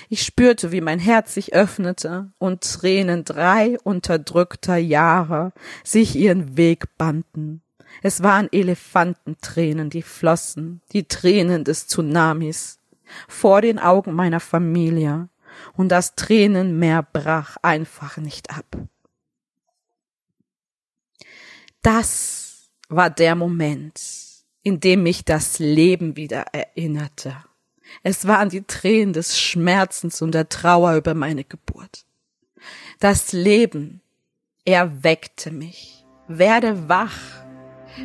Ich 0.09 0.23
spürte, 0.23 0.71
wie 0.71 0.81
mein 0.81 1.01
Herz 1.01 1.35
sich 1.35 1.55
öffnete 1.55 2.33
und 2.38 2.62
Tränen 2.62 3.25
drei 3.25 3.77
unterdrückter 3.83 4.77
Jahre 4.77 5.53
sich 5.83 6.14
ihren 6.14 6.57
Weg 6.57 6.97
banden. 6.97 7.62
Es 8.03 8.23
waren 8.23 8.49
Elefantentränen, 8.53 9.90
die 9.90 10.03
flossen, 10.03 10.81
die 10.92 11.05
Tränen 11.05 11.64
des 11.64 11.88
Tsunamis, 11.88 12.79
vor 13.29 13.61
den 13.62 13.79
Augen 13.79 14.12
meiner 14.12 14.40
Familie, 14.40 15.29
und 15.75 15.90
das 15.90 16.14
Tränenmeer 16.14 17.03
brach 17.03 17.57
einfach 17.62 18.16
nicht 18.16 18.51
ab. 18.51 18.77
Das 21.83 22.70
war 22.88 23.11
der 23.11 23.35
Moment, 23.35 24.01
in 24.62 24.81
dem 24.81 25.03
mich 25.03 25.25
das 25.25 25.59
Leben 25.59 26.16
wieder 26.16 26.46
erinnerte. 26.53 27.37
Es 28.03 28.27
waren 28.27 28.48
die 28.48 28.62
Tränen 28.62 29.12
des 29.12 29.38
Schmerzens 29.38 30.22
und 30.22 30.33
der 30.33 30.48
Trauer 30.48 30.94
über 30.94 31.14
meine 31.14 31.44
Geburt. 31.44 32.07
Das 33.01 33.33
Leben 33.33 34.01
erweckte 34.64 35.51
mich. 35.51 36.07
Werde 36.29 36.88
wach. 36.88 37.18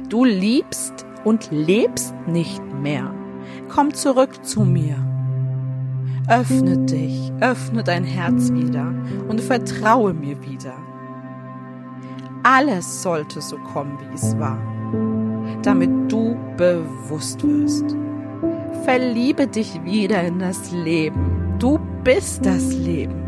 Du 0.10 0.26
liebst 0.26 1.06
und 1.24 1.50
lebst 1.52 2.14
nicht 2.26 2.64
mehr. 2.74 3.27
Komm 3.70 3.94
zurück 3.94 4.44
zu 4.46 4.62
mir. 4.62 4.96
Öffne 6.30 6.78
dich, 6.86 7.32
öffne 7.40 7.84
dein 7.84 8.04
Herz 8.04 8.52
wieder 8.52 8.94
und 9.30 9.40
vertraue 9.40 10.14
mir 10.14 10.42
wieder. 10.44 10.74
Alles 12.44 13.02
sollte 13.02 13.42
so 13.42 13.58
kommen, 13.58 13.98
wie 14.00 14.16
es 14.16 14.38
war, 14.38 14.58
damit 15.64 15.90
du 16.12 16.38
bewusst 16.58 17.44
wirst. 17.48 17.96
Verliebe 18.84 19.48
dich 19.48 19.84
wieder 19.84 20.24
in 20.24 20.40
das 20.40 20.72
Leben. 20.72 21.56
Du 21.60 21.80
bist 22.04 22.46
das 22.46 22.74
Leben. 22.74 23.24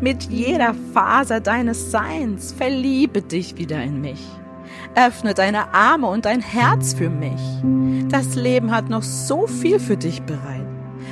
Mit 0.00 0.24
jeder 0.24 0.74
Faser 0.92 1.40
deines 1.40 1.90
Seins 1.90 2.52
verliebe 2.52 3.22
dich 3.22 3.56
wieder 3.58 3.82
in 3.82 4.00
mich. 4.00 4.26
Öffne 4.94 5.34
deine 5.34 5.72
Arme 5.72 6.08
und 6.08 6.24
dein 6.24 6.40
Herz 6.40 6.94
für 6.94 7.10
mich. 7.10 7.40
Das 8.08 8.34
Leben 8.34 8.70
hat 8.70 8.88
noch 8.90 9.02
so 9.02 9.46
viel 9.46 9.78
für 9.78 9.96
dich 9.96 10.22
bereit. 10.22 10.66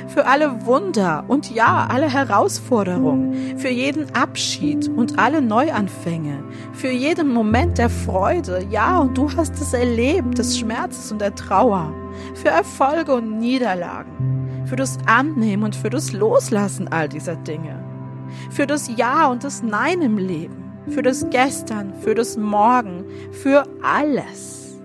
Für 0.07 0.25
alle 0.25 0.65
Wunder 0.65 1.23
und 1.27 1.53
ja, 1.53 1.87
alle 1.89 2.11
Herausforderungen, 2.11 3.57
für 3.57 3.69
jeden 3.69 4.13
Abschied 4.15 4.89
und 4.89 5.19
alle 5.19 5.41
Neuanfänge, 5.41 6.43
für 6.73 6.89
jeden 6.89 7.31
Moment 7.31 7.77
der 7.77 7.89
Freude, 7.89 8.65
ja, 8.69 8.97
und 8.97 9.17
du 9.17 9.29
hast 9.35 9.53
es 9.61 9.73
erlebt, 9.73 10.37
des 10.37 10.57
Schmerzes 10.57 11.11
und 11.11 11.21
der 11.21 11.35
Trauer, 11.35 11.93
für 12.33 12.49
Erfolge 12.49 13.13
und 13.13 13.39
Niederlagen, 13.39 14.65
für 14.65 14.75
das 14.75 14.97
Annehmen 15.05 15.63
und 15.63 15.75
für 15.75 15.89
das 15.89 16.11
Loslassen 16.11 16.87
all 16.87 17.07
dieser 17.07 17.35
Dinge, 17.35 17.83
für 18.49 18.65
das 18.65 18.89
Ja 18.95 19.27
und 19.27 19.43
das 19.43 19.61
Nein 19.61 20.01
im 20.01 20.17
Leben, 20.17 20.58
für 20.89 21.01
das 21.01 21.25
Gestern, 21.29 21.93
für 22.01 22.15
das 22.15 22.37
Morgen, 22.37 23.05
für 23.31 23.63
alles. 23.81 24.77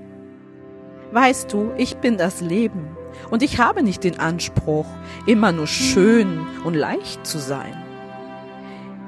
Weißt 1.12 1.52
du, 1.52 1.70
ich 1.76 1.96
bin 1.98 2.16
das 2.16 2.40
Leben 2.40 2.96
und 3.30 3.42
ich 3.42 3.58
habe 3.58 3.82
nicht 3.82 4.04
den 4.04 4.18
Anspruch, 4.18 4.86
immer 5.26 5.52
nur 5.52 5.66
schön 5.66 6.40
und 6.64 6.74
leicht 6.74 7.26
zu 7.26 7.38
sein. 7.38 7.84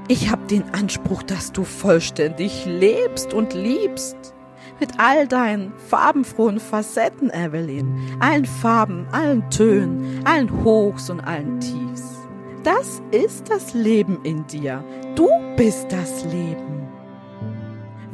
Ich 0.09 0.31
habe 0.31 0.47
den 0.47 0.63
Anspruch, 0.73 1.25
dass 1.25 1.51
du 1.51 1.65
vollständig 1.65 2.65
lebst 2.65 3.35
und 3.35 3.55
liebst. 3.55 4.17
Mit 4.79 5.01
all 5.01 5.27
deinen 5.27 5.73
farbenfrohen 5.89 6.61
Facetten, 6.61 7.31
Evelyn. 7.31 8.17
Allen 8.21 8.45
Farben, 8.45 9.09
allen 9.11 9.49
Tönen, 9.51 10.21
allen 10.25 10.63
Hochs 10.63 11.11
und 11.11 11.21
allen 11.21 11.59
Tiefs. 11.59 12.29
Das 12.63 13.03
ist 13.11 13.51
das 13.51 13.75
Leben 13.75 14.19
in 14.23 14.47
dir. 14.47 14.85
Du 15.17 15.29
bist 15.57 15.91
das 15.91 16.25
Leben. 16.25 16.86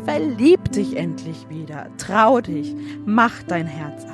Verlieb 0.05 0.73
dich 0.73 0.97
endlich 0.97 1.49
wieder. 1.49 1.87
Trau 1.97 2.41
dich. 2.41 2.75
Mach 3.05 3.43
dein 3.45 3.67
Herz 3.67 4.05
auf. 4.05 4.11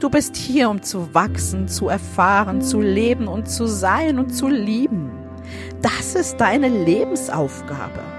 Du 0.00 0.10
bist 0.10 0.36
hier, 0.36 0.70
um 0.70 0.82
zu 0.82 1.12
wachsen, 1.14 1.66
zu 1.66 1.88
erfahren, 1.88 2.62
zu 2.62 2.80
leben 2.80 3.26
und 3.26 3.48
zu 3.48 3.66
sein 3.66 4.18
und 4.18 4.30
zu 4.30 4.48
lieben. 4.48 5.10
Das 5.82 6.14
ist 6.14 6.36
deine 6.36 6.68
Lebensaufgabe. 6.68 8.17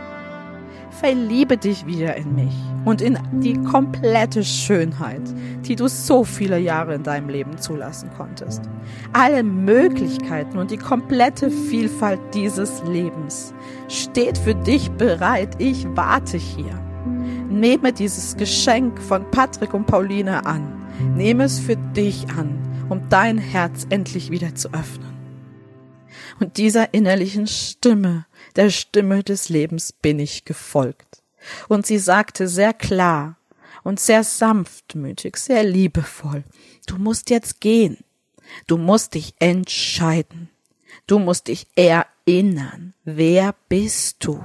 Verliebe 0.99 1.57
dich 1.57 1.85
wieder 1.85 2.15
in 2.15 2.35
mich 2.35 2.53
und 2.85 3.01
in 3.01 3.17
die 3.39 3.53
komplette 3.63 4.43
Schönheit, 4.43 5.21
die 5.65 5.75
du 5.75 5.87
so 5.87 6.23
viele 6.23 6.59
Jahre 6.59 6.95
in 6.95 7.03
deinem 7.03 7.29
Leben 7.29 7.57
zulassen 7.57 8.09
konntest. 8.17 8.61
Alle 9.13 9.43
Möglichkeiten 9.43 10.57
und 10.57 10.71
die 10.71 10.77
komplette 10.77 11.49
Vielfalt 11.49 12.19
dieses 12.33 12.83
Lebens 12.83 13.53
steht 13.87 14.37
für 14.37 14.55
dich 14.55 14.91
bereit. 14.91 15.55
Ich 15.57 15.85
warte 15.95 16.37
hier. 16.37 16.77
Nehme 17.49 17.93
dieses 17.93 18.35
Geschenk 18.37 18.99
von 19.01 19.29
Patrick 19.31 19.73
und 19.73 19.85
Pauline 19.85 20.45
an 20.45 20.79
Nehme 21.15 21.45
es 21.45 21.59
für 21.59 21.77
dich 21.77 22.27
an, 22.37 22.59
um 22.89 23.07
dein 23.09 23.37
Herz 23.37 23.87
endlich 23.89 24.31
wieder 24.31 24.55
zu 24.55 24.73
öffnen. 24.73 25.07
Und 26.39 26.57
dieser 26.57 26.93
innerlichen 26.93 27.47
Stimme, 27.47 28.25
der 28.55 28.69
Stimme 28.69 29.23
des 29.23 29.49
Lebens 29.49 29.93
bin 29.93 30.19
ich 30.19 30.45
gefolgt. 30.45 31.21
Und 31.67 31.85
sie 31.85 31.99
sagte 31.99 32.47
sehr 32.47 32.73
klar 32.73 33.37
und 33.83 33.99
sehr 33.99 34.23
sanftmütig, 34.23 35.37
sehr 35.37 35.63
liebevoll, 35.63 36.43
du 36.87 36.97
musst 36.97 37.29
jetzt 37.29 37.61
gehen. 37.61 37.97
Du 38.67 38.77
musst 38.77 39.13
dich 39.13 39.35
entscheiden. 39.39 40.49
Du 41.07 41.19
musst 41.19 41.47
dich 41.47 41.67
erinnern. 41.75 42.93
Wer 43.03 43.55
bist 43.69 44.25
du? 44.25 44.43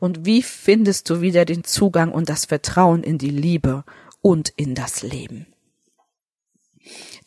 Und 0.00 0.24
wie 0.24 0.42
findest 0.42 1.10
du 1.10 1.20
wieder 1.20 1.44
den 1.44 1.64
Zugang 1.64 2.12
und 2.12 2.28
das 2.28 2.44
Vertrauen 2.44 3.02
in 3.02 3.18
die 3.18 3.30
Liebe 3.30 3.84
und 4.24 4.48
in 4.56 4.74
das 4.74 5.02
Leben. 5.02 5.46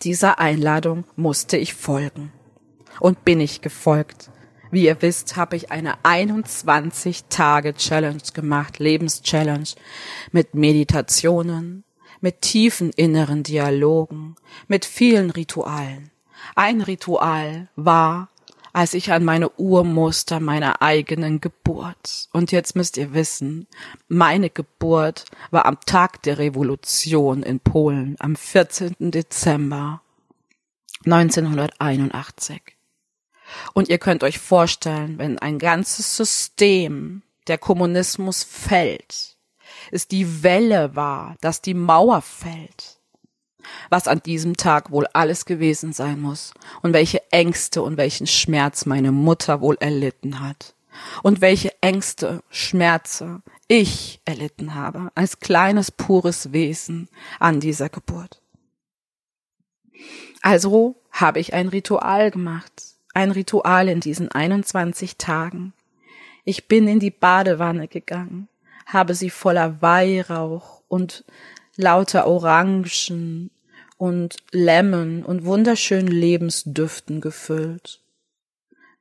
Dieser 0.02 0.40
Einladung 0.40 1.06
musste 1.16 1.56
ich 1.56 1.76
folgen. 1.76 2.32
Und 3.00 3.24
bin 3.24 3.40
ich 3.40 3.62
gefolgt. 3.62 4.32
Wie 4.78 4.86
ihr 4.86 5.02
wisst, 5.02 5.38
habe 5.38 5.56
ich 5.56 5.72
eine 5.72 5.96
21 6.06 7.24
Tage 7.30 7.74
Challenge 7.74 8.22
gemacht, 8.36 8.78
Lebenschallenge, 8.78 9.70
mit 10.32 10.54
Meditationen, 10.54 11.84
mit 12.22 12.44
tiefen 12.44 12.92
inneren 12.92 13.42
Dialogen, 13.42 14.36
mit 14.68 14.86
vielen 14.86 15.32
Ritualen. 15.32 16.12
Ein 16.54 16.82
Ritual 16.82 17.70
war 17.76 18.30
als 18.72 18.94
ich 18.94 19.12
an 19.12 19.26
meine 19.26 19.50
Urmuster 19.50 20.40
meiner 20.40 20.84
eigenen 20.84 21.42
Geburt. 21.42 22.30
Und 22.32 22.52
jetzt 22.52 22.76
müsst 22.76 22.98
ihr 22.98 23.16
wissen, 23.16 23.66
meine 24.08 24.52
Geburt 24.52 25.26
war 25.50 25.66
am 25.66 25.80
Tag 25.88 26.22
der 26.22 26.38
Revolution 26.38 27.42
in 27.42 27.60
Polen 27.60 28.16
am 28.20 28.36
14. 28.36 28.94
Dezember 29.00 30.04
1981. 31.06 32.77
Und 33.74 33.90
ihr 33.90 33.98
könnt 33.98 34.24
euch 34.24 34.40
vorstellen, 34.40 35.18
wenn 35.18 35.40
ein 35.40 35.60
ganzes 35.60 36.16
System, 36.18 37.24
der 37.48 37.58
Kommunismus 37.58 38.44
fällt, 38.44 39.38
es 39.92 40.08
die 40.08 40.44
Welle 40.44 40.96
war, 40.96 41.36
dass 41.42 41.62
die 41.62 41.74
Mauer 41.74 42.22
fällt, 42.22 43.00
was 43.90 44.08
an 44.08 44.22
diesem 44.22 44.58
Tag 44.58 44.92
wohl 44.92 45.08
alles 45.14 45.46
gewesen 45.46 45.94
sein 45.94 46.20
muss 46.20 46.54
und 46.82 46.94
welche 46.94 47.22
Ängste 47.32 47.82
und 47.82 47.98
welchen 47.98 48.28
Schmerz 48.28 48.86
meine 48.86 49.12
Mutter 49.12 49.62
wohl 49.62 49.78
erlitten 49.80 50.40
hat 50.40 50.76
und 51.24 51.42
welche 51.42 51.72
Ängste, 51.82 52.44
Schmerze 52.50 53.42
ich 53.68 54.22
erlitten 54.26 54.76
habe 54.76 55.12
als 55.16 55.40
kleines 55.40 55.92
pures 55.92 56.54
Wesen 56.54 57.10
an 57.40 57.60
dieser 57.60 57.90
Geburt. 57.90 58.42
Also 60.42 61.02
habe 61.12 61.40
ich 61.40 61.54
ein 61.54 61.68
Ritual 61.68 62.32
gemacht, 62.32 62.97
ein 63.18 63.32
Ritual 63.32 63.90
in 63.90 64.00
diesen 64.00 64.32
21 64.32 65.18
Tagen. 65.18 65.74
Ich 66.46 66.68
bin 66.68 66.88
in 66.88 67.00
die 67.00 67.10
Badewanne 67.10 67.88
gegangen, 67.88 68.48
habe 68.86 69.16
sie 69.16 69.32
voller 69.32 69.82
Weihrauch 69.82 70.84
und 70.88 71.26
lauter 71.78 72.28
Orangen 72.28 73.50
und 73.98 74.38
Lemon 74.52 75.24
und 75.24 75.46
wunderschönen 75.46 76.10
Lebensdüften 76.10 77.20
gefüllt. 77.20 78.02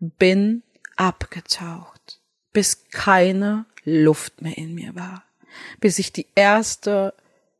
Bin 0.00 0.62
abgetaucht, 0.96 2.18
bis 2.54 2.88
keine 2.88 3.66
Luft 3.84 4.40
mehr 4.40 4.56
in 4.56 4.74
mir 4.74 4.94
war, 4.94 5.24
bis 5.78 5.98
ich 5.98 6.10
die 6.10 6.26
erste 6.34 7.12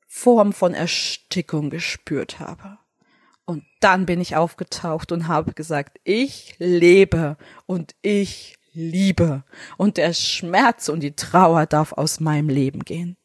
Form 0.07 0.54
von 0.54 0.72
Erstickung 0.72 1.68
gespürt 1.68 2.40
habe. 2.40 2.78
Und 3.47 3.64
dann 3.80 4.07
bin 4.07 4.20
ich 4.20 4.36
aufgetaucht 4.36 5.12
und 5.12 5.28
habe 5.28 5.53
gesagt, 5.55 5.99
ich 6.05 6.57
lebe 6.59 7.36
und 7.66 7.94
ich 8.03 8.59
liebe 8.72 9.44
und 9.76 9.97
der 9.97 10.12
Schmerz 10.12 10.88
und 10.88 11.01
die 11.01 11.16
Trauer 11.16 11.66
darf 11.66 11.92
aus 11.92 12.20
meinem 12.20 12.49
Leben 12.49 12.80
gehen. 12.80 13.16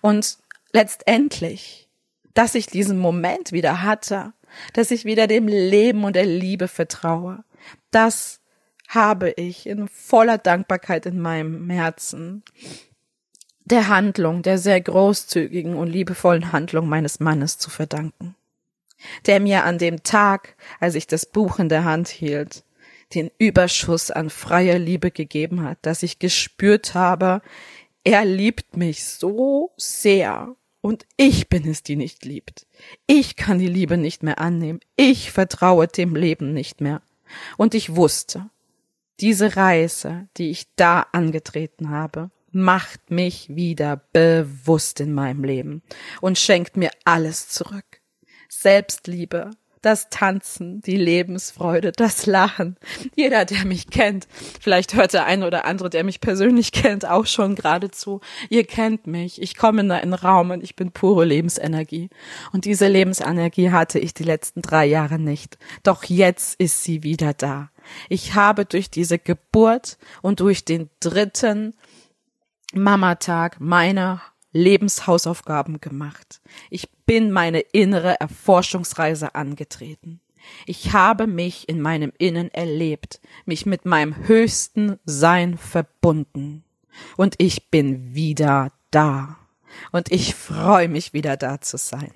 Und 0.00 0.38
letztendlich, 0.72 1.88
dass 2.34 2.54
ich 2.54 2.66
diesen 2.66 2.98
Moment 2.98 3.52
wieder 3.52 3.82
hatte, 3.82 4.32
dass 4.72 4.90
ich 4.90 5.04
wieder 5.04 5.26
dem 5.26 5.46
Leben 5.46 6.04
und 6.04 6.16
der 6.16 6.26
Liebe 6.26 6.66
vertraue, 6.66 7.44
das 7.90 8.40
habe 8.88 9.30
ich 9.30 9.66
in 9.66 9.88
voller 9.88 10.38
Dankbarkeit 10.38 11.06
in 11.06 11.20
meinem 11.20 11.70
Herzen 11.70 12.42
der 13.64 13.88
Handlung, 13.88 14.42
der 14.42 14.58
sehr 14.58 14.80
großzügigen 14.80 15.74
und 15.76 15.88
liebevollen 15.88 16.52
Handlung 16.52 16.88
meines 16.88 17.18
Mannes 17.20 17.58
zu 17.58 17.70
verdanken, 17.70 18.34
der 19.26 19.40
mir 19.40 19.64
an 19.64 19.78
dem 19.78 20.02
Tag, 20.02 20.56
als 20.80 20.94
ich 20.94 21.06
das 21.06 21.26
Buch 21.26 21.58
in 21.58 21.68
der 21.68 21.84
Hand 21.84 22.08
hielt, 22.08 22.64
den 23.14 23.30
Überschuss 23.38 24.10
an 24.10 24.30
freier 24.30 24.78
Liebe 24.78 25.10
gegeben 25.10 25.62
hat, 25.62 25.78
dass 25.82 26.02
ich 26.02 26.18
gespürt 26.18 26.94
habe, 26.94 27.42
er 28.02 28.24
liebt 28.24 28.76
mich 28.76 29.04
so 29.04 29.72
sehr 29.76 30.54
und 30.80 31.06
ich 31.16 31.48
bin 31.48 31.66
es, 31.66 31.82
die 31.82 31.96
nicht 31.96 32.26
liebt. 32.26 32.66
Ich 33.06 33.36
kann 33.36 33.58
die 33.58 33.68
Liebe 33.68 33.96
nicht 33.96 34.22
mehr 34.22 34.38
annehmen. 34.38 34.80
Ich 34.96 35.32
vertraue 35.32 35.86
dem 35.88 36.14
Leben 36.14 36.52
nicht 36.52 36.82
mehr. 36.82 37.00
Und 37.56 37.74
ich 37.74 37.96
wusste, 37.96 38.50
diese 39.20 39.56
Reise, 39.56 40.28
die 40.36 40.50
ich 40.50 40.66
da 40.76 41.06
angetreten 41.12 41.88
habe, 41.88 42.30
macht 42.50 43.10
mich 43.10 43.48
wieder 43.48 44.02
bewusst 44.12 45.00
in 45.00 45.14
meinem 45.14 45.42
Leben 45.42 45.82
und 46.20 46.38
schenkt 46.38 46.76
mir 46.76 46.90
alles 47.04 47.48
zurück. 47.48 47.93
Selbstliebe, 48.60 49.50
das 49.84 50.08
Tanzen, 50.08 50.80
die 50.80 50.96
Lebensfreude, 50.96 51.92
das 51.92 52.26
Lachen. 52.26 52.76
Jeder, 53.14 53.44
der 53.44 53.64
mich 53.66 53.90
kennt, 53.90 54.26
vielleicht 54.60 54.94
hört 54.94 55.12
der 55.12 55.26
eine 55.26 55.46
oder 55.46 55.66
andere, 55.66 55.90
der 55.90 56.04
mich 56.04 56.20
persönlich 56.20 56.72
kennt, 56.72 57.06
auch 57.06 57.26
schon 57.26 57.54
geradezu. 57.54 58.20
Ihr 58.48 58.64
kennt 58.64 59.06
mich. 59.06 59.42
Ich 59.42 59.56
komme 59.56 59.82
in 59.82 59.90
einen 59.90 60.14
Raum 60.14 60.50
und 60.50 60.62
ich 60.62 60.74
bin 60.74 60.92
pure 60.92 61.24
Lebensenergie. 61.24 62.08
Und 62.52 62.64
diese 62.64 62.88
Lebensenergie 62.88 63.70
hatte 63.70 63.98
ich 63.98 64.14
die 64.14 64.24
letzten 64.24 64.62
drei 64.62 64.86
Jahre 64.86 65.18
nicht. 65.18 65.58
Doch 65.82 66.04
jetzt 66.04 66.58
ist 66.58 66.82
sie 66.84 67.02
wieder 67.02 67.34
da. 67.34 67.70
Ich 68.08 68.34
habe 68.34 68.64
durch 68.64 68.90
diese 68.90 69.18
Geburt 69.18 69.98
und 70.22 70.40
durch 70.40 70.64
den 70.64 70.88
dritten 71.00 71.74
Mamatag 72.72 73.60
meine 73.60 74.22
Lebenshausaufgaben 74.54 75.80
gemacht. 75.80 76.40
Ich 76.70 76.88
bin 77.04 77.30
meine 77.30 77.60
innere 77.60 78.18
Erforschungsreise 78.18 79.34
angetreten. 79.34 80.20
Ich 80.66 80.92
habe 80.92 81.26
mich 81.26 81.68
in 81.68 81.80
meinem 81.80 82.12
Innen 82.18 82.50
erlebt, 82.52 83.20
mich 83.44 83.66
mit 83.66 83.84
meinem 83.84 84.26
höchsten 84.26 84.98
Sein 85.04 85.58
verbunden. 85.58 86.64
Und 87.16 87.34
ich 87.38 87.70
bin 87.70 88.14
wieder 88.14 88.72
da. 88.90 89.38
Und 89.90 90.12
ich 90.12 90.34
freue 90.34 90.88
mich 90.88 91.12
wieder 91.12 91.36
da 91.36 91.60
zu 91.60 91.76
sein. 91.76 92.12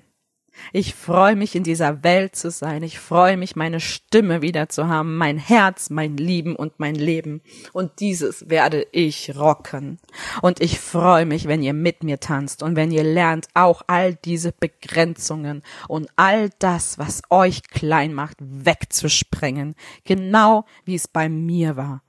Ich 0.73 0.93
freue 0.93 1.35
mich, 1.35 1.55
in 1.55 1.63
dieser 1.63 2.03
Welt 2.03 2.35
zu 2.35 2.51
sein. 2.51 2.83
Ich 2.83 2.99
freue 2.99 3.37
mich, 3.37 3.55
meine 3.55 3.79
Stimme 3.79 4.41
wieder 4.41 4.69
zu 4.69 4.87
haben, 4.87 5.17
mein 5.17 5.37
Herz, 5.37 5.89
mein 5.89 6.17
Lieben 6.17 6.55
und 6.55 6.79
mein 6.79 6.95
Leben. 6.95 7.41
Und 7.73 7.99
dieses 7.99 8.49
werde 8.49 8.87
ich 8.91 9.35
rocken. 9.37 9.99
Und 10.41 10.61
ich 10.61 10.79
freue 10.79 11.25
mich, 11.25 11.47
wenn 11.47 11.63
ihr 11.63 11.73
mit 11.73 12.03
mir 12.03 12.19
tanzt 12.19 12.63
und 12.63 12.75
wenn 12.75 12.91
ihr 12.91 13.03
lernt, 13.03 13.47
auch 13.53 13.81
all 13.87 14.15
diese 14.15 14.51
Begrenzungen 14.51 15.63
und 15.87 16.09
all 16.15 16.49
das, 16.59 16.97
was 16.99 17.21
euch 17.29 17.63
klein 17.63 18.13
macht, 18.13 18.37
wegzusprengen. 18.39 19.75
Genau 20.03 20.65
wie 20.85 20.95
es 20.95 21.07
bei 21.07 21.29
mir 21.29 21.77
war. 21.77 22.03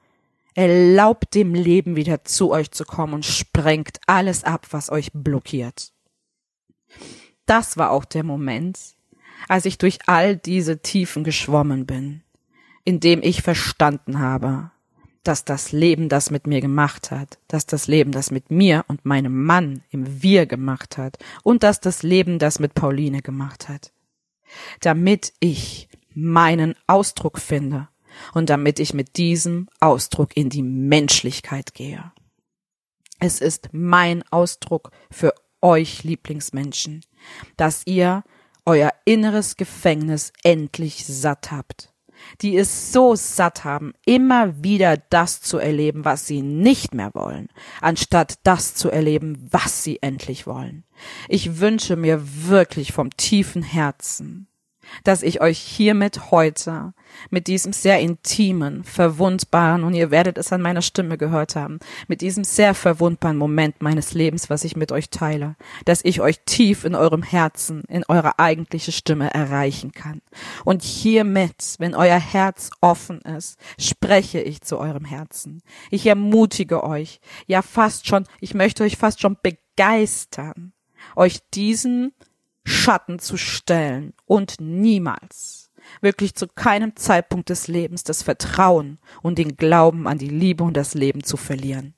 Erlaubt 0.54 1.34
dem 1.34 1.54
Leben 1.54 1.96
wieder 1.96 2.24
zu 2.24 2.50
euch 2.50 2.70
zu 2.72 2.84
kommen 2.84 3.14
und 3.14 3.24
sprengt 3.24 4.00
alles 4.06 4.44
ab, 4.44 4.66
was 4.70 4.90
euch 4.90 5.10
blockiert 5.12 5.92
das 7.50 7.76
war 7.76 7.90
auch 7.90 8.04
der 8.04 8.22
Moment, 8.22 8.78
als 9.48 9.64
ich 9.64 9.76
durch 9.76 9.98
all 10.06 10.36
diese 10.36 10.82
Tiefen 10.82 11.24
geschwommen 11.24 11.84
bin, 11.84 12.22
in 12.84 13.00
dem 13.00 13.22
ich 13.24 13.42
verstanden 13.42 14.20
habe, 14.20 14.70
dass 15.24 15.44
das 15.44 15.72
Leben 15.72 16.08
das 16.08 16.30
mit 16.30 16.46
mir 16.46 16.60
gemacht 16.60 17.10
hat, 17.10 17.38
dass 17.48 17.66
das 17.66 17.88
Leben 17.88 18.12
das 18.12 18.30
mit 18.30 18.52
mir 18.52 18.84
und 18.86 19.04
meinem 19.04 19.44
Mann 19.44 19.82
im 19.90 20.22
Wir 20.22 20.46
gemacht 20.46 20.96
hat 20.96 21.18
und 21.42 21.64
dass 21.64 21.80
das 21.80 22.04
Leben 22.04 22.38
das 22.38 22.60
mit 22.60 22.74
Pauline 22.74 23.20
gemacht 23.20 23.68
hat. 23.68 23.92
Damit 24.80 25.32
ich 25.40 25.88
meinen 26.14 26.76
Ausdruck 26.86 27.40
finde 27.40 27.88
und 28.32 28.48
damit 28.48 28.78
ich 28.78 28.94
mit 28.94 29.16
diesem 29.16 29.68
Ausdruck 29.80 30.36
in 30.36 30.50
die 30.50 30.62
Menschlichkeit 30.62 31.74
gehe. 31.74 32.12
Es 33.18 33.40
ist 33.40 33.70
mein 33.72 34.22
Ausdruck 34.30 34.92
für 35.10 35.34
euch 35.62 36.04
Lieblingsmenschen, 36.04 37.02
dass 37.56 37.82
ihr 37.86 38.22
euer 38.66 38.92
inneres 39.04 39.56
Gefängnis 39.56 40.32
endlich 40.42 41.04
satt 41.06 41.50
habt, 41.50 41.92
die 42.40 42.56
es 42.56 42.92
so 42.92 43.14
satt 43.14 43.64
haben, 43.64 43.94
immer 44.04 44.62
wieder 44.62 44.96
das 44.96 45.40
zu 45.40 45.58
erleben, 45.58 46.04
was 46.04 46.26
sie 46.26 46.42
nicht 46.42 46.94
mehr 46.94 47.10
wollen, 47.14 47.48
anstatt 47.80 48.38
das 48.42 48.74
zu 48.74 48.90
erleben, 48.90 49.48
was 49.50 49.82
sie 49.82 50.02
endlich 50.02 50.46
wollen. 50.46 50.84
Ich 51.28 51.60
wünsche 51.60 51.96
mir 51.96 52.22
wirklich 52.22 52.92
vom 52.92 53.10
tiefen 53.16 53.62
Herzen, 53.62 54.49
dass 55.04 55.22
ich 55.22 55.40
euch 55.40 55.58
hiermit 55.58 56.30
heute 56.30 56.92
mit 57.30 57.46
diesem 57.46 57.72
sehr 57.72 58.00
intimen, 58.00 58.84
verwundbaren, 58.84 59.84
und 59.84 59.94
ihr 59.94 60.10
werdet 60.10 60.38
es 60.38 60.52
an 60.52 60.62
meiner 60.62 60.82
Stimme 60.82 61.18
gehört 61.18 61.56
haben, 61.56 61.80
mit 62.08 62.20
diesem 62.20 62.44
sehr 62.44 62.74
verwundbaren 62.74 63.36
Moment 63.36 63.82
meines 63.82 64.14
Lebens, 64.14 64.50
was 64.50 64.64
ich 64.64 64.76
mit 64.76 64.92
euch 64.92 65.10
teile, 65.10 65.56
dass 65.84 66.04
ich 66.04 66.20
euch 66.20 66.40
tief 66.46 66.84
in 66.84 66.94
eurem 66.94 67.22
Herzen, 67.22 67.82
in 67.88 68.04
eure 68.08 68.38
eigentliche 68.38 68.92
Stimme 68.92 69.32
erreichen 69.32 69.92
kann. 69.92 70.22
Und 70.64 70.82
hiermit, 70.82 71.76
wenn 71.78 71.94
euer 71.94 72.18
Herz 72.18 72.70
offen 72.80 73.20
ist, 73.22 73.58
spreche 73.78 74.40
ich 74.40 74.62
zu 74.62 74.78
eurem 74.78 75.04
Herzen. 75.04 75.62
Ich 75.90 76.06
ermutige 76.06 76.84
euch, 76.84 77.20
ja 77.46 77.62
fast 77.62 78.06
schon, 78.06 78.24
ich 78.40 78.54
möchte 78.54 78.84
euch 78.84 78.96
fast 78.96 79.20
schon 79.20 79.36
begeistern, 79.42 80.72
euch 81.16 81.40
diesen 81.54 82.12
Schatten 82.64 83.18
zu 83.18 83.36
stellen 83.36 84.14
und 84.26 84.60
niemals, 84.60 85.70
wirklich 86.00 86.34
zu 86.34 86.46
keinem 86.46 86.96
Zeitpunkt 86.96 87.48
des 87.48 87.68
Lebens 87.68 88.04
das 88.04 88.22
Vertrauen 88.22 88.98
und 89.22 89.38
den 89.38 89.56
Glauben 89.56 90.06
an 90.06 90.18
die 90.18 90.28
Liebe 90.28 90.64
und 90.64 90.76
das 90.76 90.94
Leben 90.94 91.24
zu 91.24 91.36
verlieren. 91.36 91.94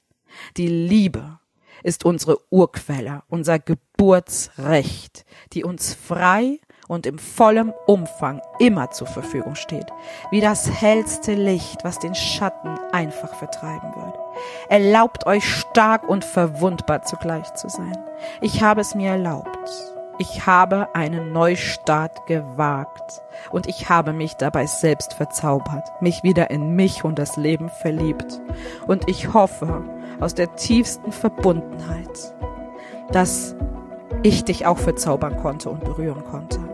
Die 0.56 0.68
Liebe 0.68 1.38
ist 1.82 2.04
unsere 2.04 2.38
Urquelle, 2.50 3.22
unser 3.28 3.58
Geburtsrecht, 3.58 5.24
die 5.52 5.64
uns 5.64 5.94
frei 5.94 6.60
und 6.88 7.06
im 7.06 7.18
vollen 7.18 7.72
Umfang 7.86 8.40
immer 8.58 8.90
zur 8.90 9.06
Verfügung 9.06 9.54
steht, 9.54 9.86
wie 10.30 10.40
das 10.40 10.70
hellste 10.70 11.34
Licht, 11.34 11.84
was 11.84 11.98
den 11.98 12.14
Schatten 12.14 12.78
einfach 12.92 13.34
vertreiben 13.34 13.94
wird. 13.94 14.18
Erlaubt 14.68 15.26
euch 15.26 15.44
stark 15.44 16.08
und 16.08 16.24
verwundbar 16.24 17.02
zugleich 17.02 17.52
zu 17.54 17.68
sein. 17.68 17.96
Ich 18.40 18.62
habe 18.62 18.80
es 18.80 18.94
mir 18.94 19.10
erlaubt 19.10 19.91
ich 20.22 20.46
habe 20.46 20.94
einen 20.94 21.32
Neustart 21.32 22.26
gewagt 22.26 23.22
und 23.50 23.66
ich 23.66 23.88
habe 23.88 24.12
mich 24.12 24.36
dabei 24.36 24.66
selbst 24.66 25.14
verzaubert, 25.14 25.90
mich 26.00 26.22
wieder 26.22 26.48
in 26.48 26.76
mich 26.76 27.02
und 27.02 27.18
das 27.18 27.36
Leben 27.36 27.68
verliebt. 27.68 28.40
Und 28.86 29.08
ich 29.08 29.34
hoffe 29.34 29.82
aus 30.20 30.36
der 30.36 30.54
tiefsten 30.54 31.10
Verbundenheit, 31.10 32.36
dass 33.10 33.56
ich 34.22 34.44
dich 34.44 34.64
auch 34.64 34.78
verzaubern 34.78 35.36
konnte 35.38 35.70
und 35.70 35.82
berühren 35.82 36.22
konnte. 36.22 36.71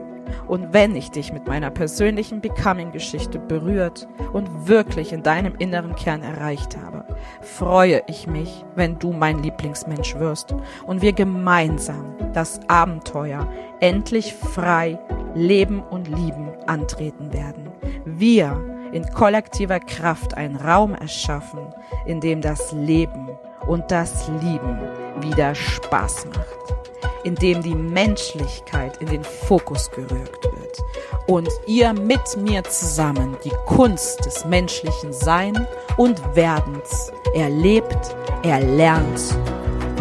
Und 0.48 0.72
wenn 0.72 0.96
ich 0.96 1.10
dich 1.10 1.32
mit 1.32 1.46
meiner 1.46 1.70
persönlichen 1.70 2.40
Becoming-Geschichte 2.40 3.38
berührt 3.38 4.08
und 4.32 4.66
wirklich 4.66 5.12
in 5.12 5.22
deinem 5.22 5.54
inneren 5.58 5.94
Kern 5.94 6.22
erreicht 6.22 6.76
habe, 6.76 7.04
freue 7.42 8.02
ich 8.06 8.26
mich, 8.26 8.64
wenn 8.74 8.98
du 8.98 9.12
mein 9.12 9.42
Lieblingsmensch 9.42 10.16
wirst 10.16 10.54
und 10.86 11.02
wir 11.02 11.12
gemeinsam 11.12 12.14
das 12.32 12.60
Abenteuer 12.68 13.46
endlich 13.80 14.34
frei 14.34 14.98
leben 15.34 15.82
und 15.82 16.08
lieben 16.08 16.48
antreten 16.66 17.32
werden. 17.32 17.70
Wir 18.06 18.58
in 18.92 19.04
kollektiver 19.10 19.80
Kraft 19.80 20.34
einen 20.34 20.56
Raum 20.56 20.94
erschaffen, 20.94 21.60
in 22.06 22.20
dem 22.20 22.40
das 22.40 22.72
Leben 22.72 23.28
und 23.66 23.90
das 23.90 24.28
Lieben 24.40 24.78
wieder 25.20 25.54
Spaß 25.54 26.26
macht 26.34 26.78
in 27.24 27.34
dem 27.34 27.62
die 27.62 27.74
Menschlichkeit 27.74 28.96
in 28.98 29.08
den 29.08 29.24
Fokus 29.24 29.90
gerückt 29.90 30.44
wird. 30.44 30.84
Und 31.26 31.48
ihr 31.66 31.92
mit 31.92 32.36
mir 32.36 32.64
zusammen 32.64 33.36
die 33.44 33.52
Kunst 33.66 34.24
des 34.24 34.44
menschlichen 34.44 35.12
Sein 35.12 35.66
und 35.96 36.20
Werdens 36.34 37.12
erlebt, 37.34 38.16
erlernt 38.42 39.36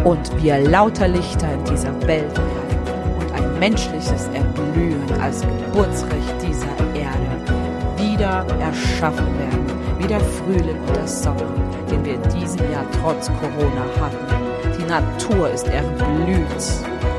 und 0.03 0.41
wir 0.41 0.59
lauter 0.59 1.07
Lichter 1.07 1.51
in 1.53 1.63
dieser 1.65 1.93
Welt 2.07 2.35
werden 2.37 3.19
und 3.19 3.31
ein 3.33 3.59
menschliches 3.59 4.27
Erblühen 4.33 5.11
als 5.21 5.41
Geburtsrecht 5.41 6.35
dieser 6.41 6.95
Erde 6.95 7.97
wieder 7.97 8.45
erschaffen 8.59 9.37
werden 9.39 9.76
wie 9.99 10.07
der 10.07 10.19
Frühling 10.19 10.79
und 10.87 10.95
der 10.95 11.07
Sommer, 11.07 11.51
den 11.89 12.03
wir 12.05 12.15
in 12.15 12.23
diesem 12.23 12.71
Jahr 12.71 12.85
trotz 13.01 13.27
Corona 13.27 13.85
hatten. 13.99 14.77
Die 14.77 14.83
Natur 14.83 15.49
ist 15.49 15.67
erblüht 15.67 16.47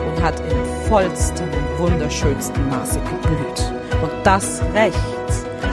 und 0.07 0.22
hat 0.22 0.41
im 0.41 0.89
vollsten 0.89 1.49
und 1.49 1.79
wunderschönsten 1.79 2.68
Maße 2.68 3.01
geblüht. 3.01 3.72
Und 4.03 4.12
das 4.24 4.62
Recht 4.74 4.97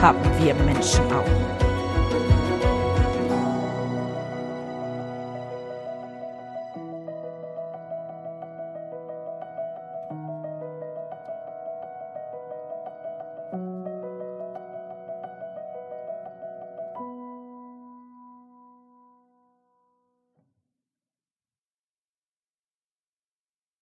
haben 0.00 0.18
wir 0.40 0.54
Menschen 0.54 1.04
auch. 1.12 1.65